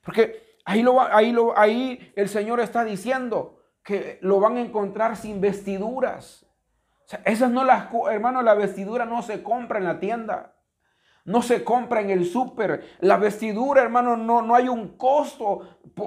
Porque 0.04 0.58
ahí, 0.66 0.82
lo, 0.82 1.02
ahí, 1.02 1.32
lo, 1.32 1.58
ahí 1.58 2.12
el 2.16 2.30
Señor 2.30 2.62
está 2.62 2.84
diciendo 2.84 3.60
que 3.84 4.18
lo 4.22 4.40
van 4.40 4.58
a 4.58 4.62
encontrar 4.62 5.18
sin 5.18 5.42
vestiduras. 5.42 6.46
esas 7.26 7.52
no 7.52 7.64
las, 7.64 7.90
hermano, 8.10 8.42
la 8.42 8.54
vestidura 8.54 9.06
no 9.06 9.22
se 9.22 9.44
compra 9.44 9.80
en 9.80 9.86
la 9.86 10.00
tienda. 10.00 10.56
No 11.30 11.44
se 11.44 11.64
compra 11.64 12.02
en 12.02 12.10
el 12.10 12.26
súper. 12.26 12.84
La 13.02 13.18
vestidura, 13.18 13.84
hermano, 13.84 14.18
no, 14.18 14.42
no 14.42 14.56
hay 14.56 14.68
un 14.68 14.98
costo 14.98 15.60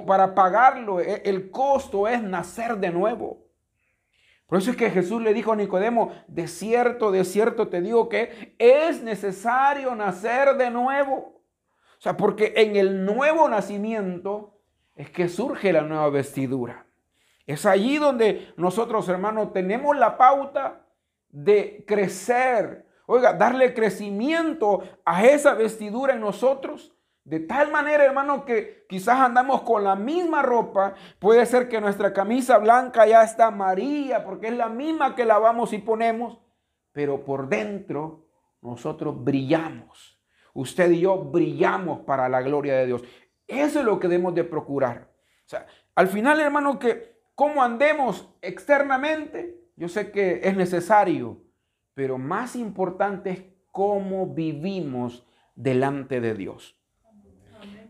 para 0.05 0.35
pagarlo. 0.35 0.99
E, 0.99 1.21
el 1.23 1.49
costo 1.49 2.09
es 2.09 2.21
nacer 2.21 2.75
de 2.75 2.89
nuevo. 2.89 3.45
Por 4.47 4.57
eso 4.57 4.71
es 4.71 4.75
que 4.75 4.89
Jesús 4.89 5.21
le 5.21 5.33
dijo 5.33 5.53
a 5.53 5.55
Nicodemo, 5.55 6.11
de 6.27 6.49
cierto, 6.49 7.09
de 7.09 7.23
cierto 7.23 7.69
te 7.69 7.79
digo 7.79 8.09
que 8.09 8.53
es 8.59 9.01
necesario 9.01 9.95
nacer 9.95 10.57
de 10.57 10.69
nuevo. 10.69 11.41
O 11.97 12.01
sea, 12.01 12.17
porque 12.17 12.51
en 12.57 12.75
el 12.75 13.05
nuevo 13.05 13.47
nacimiento 13.47 14.59
es 14.93 15.09
que 15.09 15.29
surge 15.29 15.71
la 15.71 15.83
nueva 15.83 16.09
vestidura. 16.09 16.85
Es 17.47 17.65
allí 17.65 17.97
donde 17.97 18.53
nosotros, 18.57 19.07
hermanos, 19.07 19.53
tenemos 19.53 19.95
la 19.95 20.17
pauta 20.17 20.85
de 21.29 21.85
crecer. 21.87 22.85
Oiga, 23.05 23.33
darle 23.33 23.73
crecimiento 23.73 24.83
a 25.05 25.25
esa 25.25 25.53
vestidura 25.53 26.13
en 26.13 26.21
nosotros 26.21 26.93
de 27.25 27.39
tal 27.39 27.71
manera, 27.71 28.03
hermano, 28.03 28.43
que 28.43 28.85
quizás 28.89 29.19
andamos 29.19 29.61
con 29.61 29.83
la 29.83 29.95
misma 29.95 30.41
ropa. 30.41 30.93
Puede 31.19 31.45
ser 31.45 31.69
que 31.69 31.79
nuestra 31.79 32.11
camisa 32.11 32.57
blanca 32.57 33.07
ya 33.07 33.23
está 33.23 33.47
amarilla 33.47 34.25
porque 34.25 34.47
es 34.47 34.57
la 34.57 34.67
misma 34.67 35.15
que 35.15 35.23
lavamos 35.23 35.71
y 35.71 35.77
ponemos. 35.77 36.37
Pero 36.91 37.23
por 37.23 37.47
dentro 37.47 38.25
nosotros 38.61 39.23
brillamos. 39.23 40.19
Usted 40.53 40.91
y 40.91 41.01
yo 41.01 41.17
brillamos 41.17 42.01
para 42.01 42.27
la 42.27 42.41
gloria 42.41 42.75
de 42.75 42.87
Dios. 42.87 43.03
Eso 43.47 43.79
es 43.79 43.85
lo 43.85 43.99
que 43.99 44.09
debemos 44.09 44.35
de 44.35 44.43
procurar. 44.43 45.09
O 45.45 45.49
sea, 45.49 45.65
al 45.95 46.07
final, 46.07 46.41
hermano, 46.41 46.77
que 46.77 47.21
cómo 47.35 47.63
andemos 47.63 48.29
externamente, 48.41 49.57
yo 49.77 49.87
sé 49.87 50.11
que 50.11 50.41
es 50.43 50.55
necesario. 50.57 51.41
Pero 51.93 52.17
más 52.17 52.55
importante 52.55 53.29
es 53.29 53.43
cómo 53.71 54.27
vivimos 54.27 55.25
delante 55.55 56.21
de 56.21 56.33
Dios. 56.33 56.77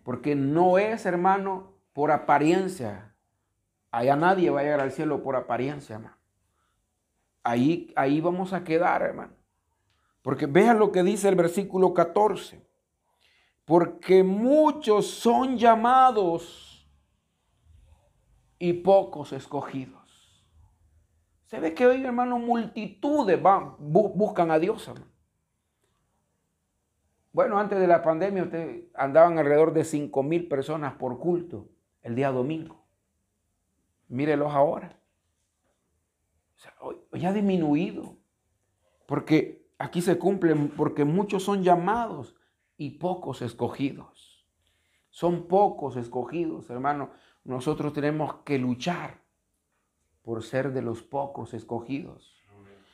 Porque 0.04 0.36
no 0.36 0.78
es, 0.78 1.06
hermano, 1.06 1.74
por 1.93 2.12
apariencia. 2.12 3.16
Allá 3.91 4.16
nadie 4.16 4.49
va 4.49 4.62
a 4.62 4.64
llegar 4.64 4.82
al 4.82 4.91
cielo 4.91 5.24
por 5.24 5.36
apariencia, 5.36 5.95
hermano. 5.95 6.18
Ahí, 7.43 7.93
ahí 7.95 8.22
vamos 8.22 8.54
a 8.54 8.64
quedar, 8.64 9.01
hermano. 9.01 9.34
Porque 10.22 10.45
vean 10.45 10.80
lo 10.80 10.91
que 10.91 11.04
dice 11.04 11.30
el 11.30 11.36
versículo 11.36 11.93
14. 11.93 12.66
Porque 13.66 14.24
muchos 14.24 15.08
son 15.08 15.58
llamados 15.58 16.89
y 18.58 18.74
pocos 18.74 19.34
escogidos. 19.34 20.03
Se 21.45 21.59
ve 21.59 21.73
que 21.73 21.85
hoy, 21.85 22.03
hermano, 22.03 22.39
multitudes 22.39 23.41
van, 23.41 23.75
buscan 23.79 24.51
a 24.51 24.59
Dios, 24.59 24.87
hermano. 24.87 25.13
Bueno, 27.33 27.57
antes 27.57 27.79
de 27.79 27.87
la 27.87 28.03
pandemia 28.03 28.43
usted 28.43 28.83
andaban 28.93 29.39
alrededor 29.39 29.73
de 29.73 29.83
5 29.83 30.21
mil 30.21 30.47
personas 30.47 30.93
por 30.93 31.19
culto 31.19 31.67
el 32.03 32.15
día 32.15 32.31
domingo. 32.31 32.85
Mírelos 34.07 34.53
ahora. 34.53 34.99
O 36.79 37.17
ya 37.17 37.29
ha 37.29 37.33
disminuido. 37.33 38.17
Porque 39.07 39.65
aquí 39.79 40.01
se 40.01 40.19
cumplen, 40.19 40.69
porque 40.69 41.05
muchos 41.05 41.43
son 41.43 41.63
llamados 41.63 42.35
y 42.77 42.99
pocos 42.99 43.41
escogidos. 43.41 44.45
Son 45.09 45.47
pocos 45.47 45.95
escogidos, 45.95 46.69
hermano. 46.69 47.11
nosotros 47.43 47.93
tenemos 47.93 48.35
que 48.45 48.59
luchar 48.59 49.22
por 50.24 50.43
ser 50.43 50.74
de 50.74 50.82
los 50.82 51.03
pocos 51.03 51.53
escogidos. 51.53 52.34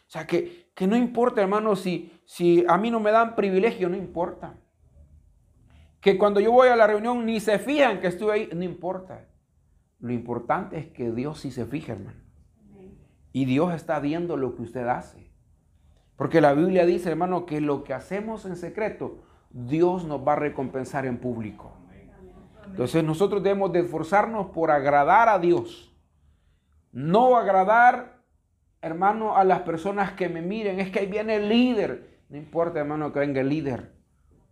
O 0.08 0.12
sea, 0.12 0.26
que, 0.26 0.72
que 0.74 0.88
no 0.88 0.96
importa, 0.96 1.42
hermano, 1.42 1.76
si, 1.76 2.12
si 2.26 2.66
a 2.68 2.78
mí 2.78 2.90
no 2.90 3.00
me 3.00 3.12
dan 3.12 3.36
privilegio, 3.36 3.90
no 3.90 3.96
importa. 3.96 4.58
Que 6.02 6.18
cuando 6.18 6.40
yo 6.40 6.52
voy 6.52 6.70
a 6.70 6.76
la 6.76 6.88
reunión 6.88 7.26
ni 7.26 7.40
se 7.40 7.60
fijan 7.60 8.00
que 8.00 8.08
estuve 8.08 8.34
ahí, 8.34 8.50
no 8.54 8.64
importa. 8.64 9.28
Lo 10.00 10.12
importante 10.12 10.80
es 10.80 10.88
que 10.88 11.12
Dios 11.12 11.40
sí 11.40 11.52
se 11.52 11.66
fija, 11.66 11.94
hermano. 11.94 12.18
Y 13.32 13.46
Dios 13.46 13.74
está 13.74 14.00
viendo 14.00 14.36
lo 14.38 14.56
que 14.56 14.64
usted 14.64 14.88
hace. 14.88 15.30
Porque 16.16 16.42
la 16.42 16.54
Biblia 16.54 16.86
dice, 16.86 17.10
hermano, 17.10 17.46
que 17.46 17.62
lo 17.62 17.84
que 17.84 17.94
hacemos 17.94 18.46
en 18.46 18.56
secreto, 18.56 19.20
Dios 19.52 20.06
nos 20.06 20.28
va 20.28 20.34
a 20.34 20.38
recompensar 20.38 21.06
en 21.06 21.20
público. 21.20 21.72
Entonces 22.66 23.04
nosotros 23.04 23.44
debemos 23.44 23.72
de 23.72 23.82
esforzarnos 23.82 24.48
por 24.48 24.72
agradar 24.72 25.30
a 25.30 25.40
Dios. 25.40 25.89
No 27.00 27.38
agradar 27.38 28.20
hermano, 28.82 29.36
a 29.36 29.44
las 29.44 29.62
personas 29.62 30.14
que 30.14 30.30
me 30.30 30.42
miren, 30.42 30.80
es 30.80 30.90
que 30.92 31.00
ahí 31.00 31.06
viene 31.08 31.36
el 31.36 31.50
líder. 31.50 32.22
No 32.30 32.38
importa, 32.38 32.80
hermano, 32.80 33.12
que 33.12 33.20
venga 33.20 33.42
el 33.42 33.50
líder. 33.50 33.94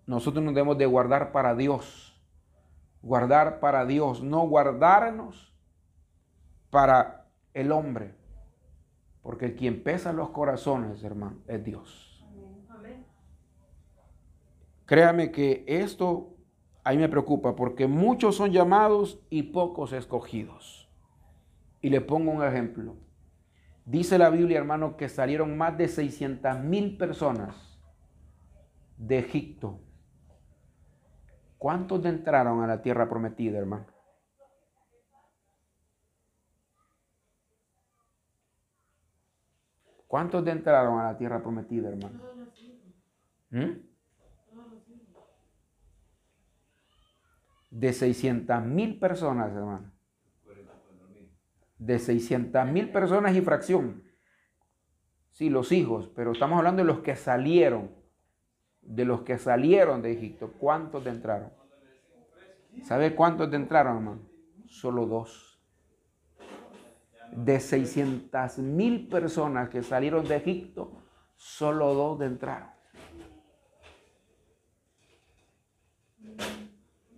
Nosotros 0.06 0.44
nos 0.44 0.54
debemos 0.54 0.78
de 0.78 0.86
guardar 0.86 1.32
para 1.32 1.56
Dios. 1.56 2.22
Guardar 3.02 3.60
para 3.60 3.86
Dios, 3.86 4.24
no 4.24 4.48
guardarnos 4.48 5.54
para 6.70 7.28
el 7.54 7.72
hombre. 7.72 8.16
Porque 9.22 9.56
quien 9.56 9.84
pesa 9.84 10.14
los 10.14 10.30
corazones, 10.30 11.04
hermano, 11.04 11.38
es 11.48 11.64
Dios. 11.64 12.26
Créame 14.86 15.32
que 15.32 15.66
esto 15.68 16.34
a 16.86 16.92
mí 16.92 16.98
me 16.98 17.10
preocupa 17.10 17.58
porque 17.58 17.88
muchos 17.88 18.38
son 18.38 18.52
llamados 18.52 19.20
y 19.30 19.44
pocos 19.44 19.92
escogidos. 19.92 20.87
Y 21.88 21.90
le 21.90 22.02
pongo 22.02 22.32
un 22.32 22.44
ejemplo. 22.44 22.98
Dice 23.86 24.18
la 24.18 24.30
Biblia, 24.30 24.58
hermano, 24.58 24.98
que 24.98 25.08
salieron 25.08 25.58
más 25.58 25.78
de 25.78 25.88
600 25.88 26.60
mil 26.60 26.98
personas 26.98 27.80
de 28.98 29.20
Egipto. 29.20 29.80
¿Cuántos 31.58 32.04
entraron 32.04 32.62
a 32.62 32.68
la 32.68 32.82
tierra 32.82 33.08
prometida, 33.08 33.58
hermano? 33.58 33.86
¿Cuántos 40.08 40.46
entraron 40.46 41.00
a 41.00 41.06
la 41.06 41.18
tierra 41.18 41.42
prometida, 41.42 41.88
hermano? 41.88 42.22
¿Mm? 43.52 43.72
De 47.72 47.94
600 47.94 48.66
mil 48.66 49.00
personas, 49.00 49.56
hermano 49.56 49.97
de 51.78 52.00
600 52.00 52.66
mil 52.68 52.92
personas 52.92 53.36
y 53.36 53.42
fracción. 53.42 54.04
Sí, 55.32 55.50
los 55.50 55.72
hijos, 55.72 56.10
pero 56.16 56.32
estamos 56.32 56.58
hablando 56.58 56.82
de 56.82 56.88
los 56.88 57.00
que 57.00 57.16
salieron, 57.16 57.92
de 58.82 59.06
los 59.06 59.22
que 59.22 59.38
salieron 59.38 60.02
de 60.02 60.14
Egipto. 60.14 60.54
¿Cuántos 60.58 61.04
de 61.04 61.12
entraron? 61.12 61.52
¿Sabe 62.84 63.16
cuántos 63.16 63.50
de 63.52 63.58
entraron, 63.58 63.98
hermano? 63.98 64.30
Solo 64.66 65.06
dos. 65.06 65.62
De 67.32 67.60
600 67.60 68.58
mil 68.60 69.08
personas 69.08 69.70
que 69.70 69.84
salieron 69.84 70.28
de 70.28 70.38
Egipto, 70.38 71.04
solo 71.36 71.94
dos 71.94 72.20
de 72.20 72.26
entraron. 72.26 72.70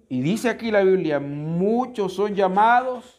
Y 0.10 0.22
dice 0.22 0.50
aquí 0.50 0.72
la 0.72 0.84
Biblia, 0.84 1.20
muchos 1.20 2.14
son 2.14 2.34
llamados 2.34 3.19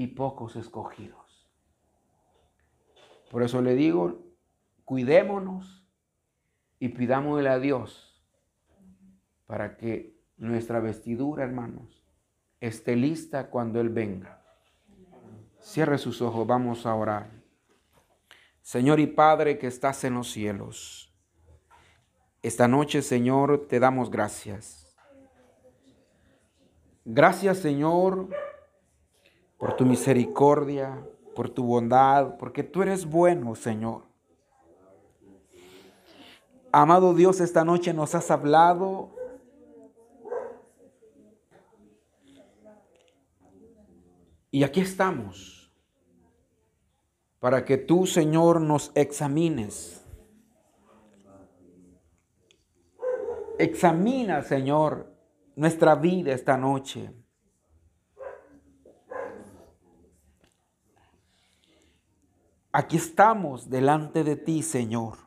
y 0.00 0.06
pocos 0.06 0.56
escogidos. 0.56 1.46
Por 3.30 3.42
eso 3.42 3.60
le 3.60 3.74
digo, 3.74 4.24
cuidémonos 4.86 5.86
y 6.78 6.88
pidámosle 6.88 7.50
a 7.50 7.58
Dios 7.58 8.24
para 9.46 9.76
que 9.76 10.18
nuestra 10.38 10.80
vestidura, 10.80 11.44
hermanos, 11.44 12.02
esté 12.60 12.96
lista 12.96 13.50
cuando 13.50 13.78
Él 13.78 13.90
venga. 13.90 14.42
Cierre 15.58 15.98
sus 15.98 16.22
ojos, 16.22 16.46
vamos 16.46 16.86
a 16.86 16.94
orar. 16.94 17.30
Señor 18.62 19.00
y 19.00 19.06
Padre 19.06 19.58
que 19.58 19.66
estás 19.66 20.02
en 20.04 20.14
los 20.14 20.30
cielos, 20.30 21.14
esta 22.40 22.66
noche, 22.66 23.02
Señor, 23.02 23.66
te 23.68 23.78
damos 23.78 24.10
gracias. 24.10 24.96
Gracias, 27.04 27.58
Señor, 27.58 28.30
por 29.60 29.76
tu 29.76 29.84
misericordia, 29.84 31.06
por 31.36 31.50
tu 31.50 31.62
bondad, 31.62 32.38
porque 32.38 32.64
tú 32.64 32.80
eres 32.80 33.04
bueno, 33.04 33.54
Señor. 33.54 34.04
Amado 36.72 37.12
Dios, 37.12 37.40
esta 37.40 37.62
noche 37.62 37.92
nos 37.92 38.14
has 38.14 38.30
hablado. 38.30 39.10
Y 44.50 44.64
aquí 44.64 44.80
estamos 44.80 45.70
para 47.38 47.66
que 47.66 47.76
tú, 47.76 48.06
Señor, 48.06 48.62
nos 48.62 48.92
examines. 48.94 50.02
Examina, 53.58 54.42
Señor, 54.42 55.14
nuestra 55.54 55.96
vida 55.96 56.32
esta 56.32 56.56
noche. 56.56 57.12
Aquí 62.72 62.98
estamos 62.98 63.68
delante 63.68 64.22
de 64.22 64.36
ti, 64.36 64.62
Señor. 64.62 65.18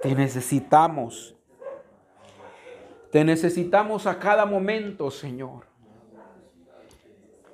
Te 0.00 0.14
necesitamos. 0.14 1.36
Te 3.12 3.24
necesitamos 3.24 4.06
a 4.06 4.18
cada 4.18 4.46
momento, 4.46 5.10
Señor. 5.10 5.66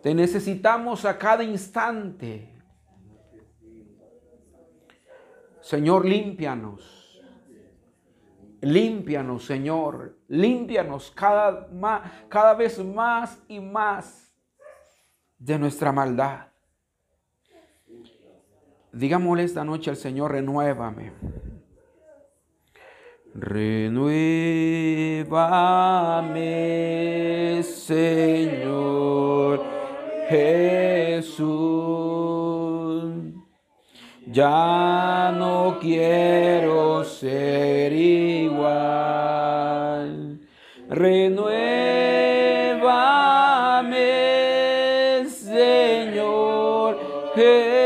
Te 0.03 0.15
necesitamos 0.15 1.05
a 1.05 1.19
cada 1.19 1.43
instante. 1.43 2.55
Señor, 5.61 6.05
límpianos. 6.05 7.23
Límpianos, 8.61 9.45
Señor. 9.47 10.17
Límpianos 10.29 11.11
cada, 11.11 11.69
cada 12.29 12.55
vez 12.55 12.79
más 12.85 13.43
y 13.49 13.59
más 13.59 14.33
de 15.39 15.59
nuestra 15.59 15.91
maldad. 15.91 16.54
Digámosle 18.95 19.43
esta 19.43 19.65
noche 19.65 19.91
al 19.91 19.97
Señor, 19.97 20.31
renuévame. 20.33 21.13
Renuévame, 23.35 24.05
Señor 27.65 29.61
Jesús. 30.29 31.45
Ya 34.29 35.35
no 35.37 35.79
quiero 35.81 37.03
ser 37.03 37.93
igual. 37.93 38.55
Renuévame, 40.89 41.65
Señor 45.29 46.99
Jesús. 47.35 47.84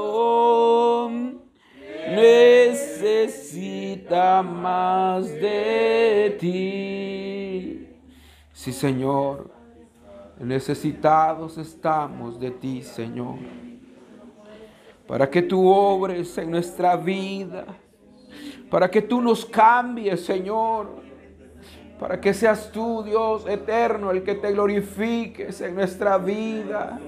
Necesita 2.08 3.22
más 4.42 5.26
de 5.26 6.36
ti. 6.38 7.88
Sí, 8.52 8.72
Señor, 8.72 9.50
necesitados 10.38 11.58
estamos 11.58 12.38
de 12.38 12.52
ti, 12.52 12.82
Señor, 12.82 13.38
para 15.08 15.28
que 15.28 15.42
tú 15.42 15.68
obres 15.68 16.38
en 16.38 16.52
nuestra 16.52 16.96
vida, 16.96 17.66
para 18.70 18.88
que 18.88 19.02
tú 19.02 19.20
nos 19.20 19.44
cambies, 19.44 20.24
Señor 20.24 21.03
para 21.98 22.20
que 22.20 22.34
seas 22.34 22.70
tú, 22.72 23.02
Dios 23.02 23.46
eterno, 23.48 24.10
el 24.10 24.22
que 24.24 24.34
te 24.34 24.52
glorifiques 24.52 25.60
en 25.60 25.74
nuestra 25.74 26.18
vida. 26.18 26.98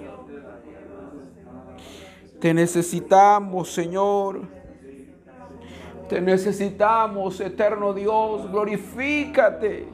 Te 2.40 2.54
necesitamos, 2.54 3.70
Señor. 3.70 4.42
Te 6.08 6.20
necesitamos, 6.20 7.40
eterno 7.40 7.92
Dios. 7.92 8.50
Glorifícate. 8.50 9.88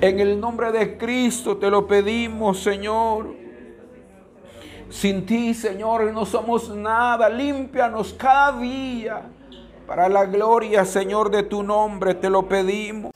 En 0.00 0.20
el 0.20 0.38
nombre 0.38 0.70
de 0.72 0.96
Cristo 0.96 1.56
te 1.56 1.70
lo 1.70 1.86
pedimos, 1.86 2.60
Señor. 2.60 3.34
Sin 4.90 5.26
ti, 5.26 5.54
Señor, 5.54 6.12
no 6.12 6.24
somos 6.24 6.68
nada. 6.68 7.28
Límpianos 7.28 8.14
cada 8.14 8.58
día. 8.58 9.22
Para 9.86 10.08
la 10.08 10.26
gloria, 10.26 10.84
Señor, 10.84 11.30
de 11.30 11.42
tu 11.42 11.62
nombre 11.62 12.14
te 12.14 12.30
lo 12.30 12.46
pedimos. 12.46 13.10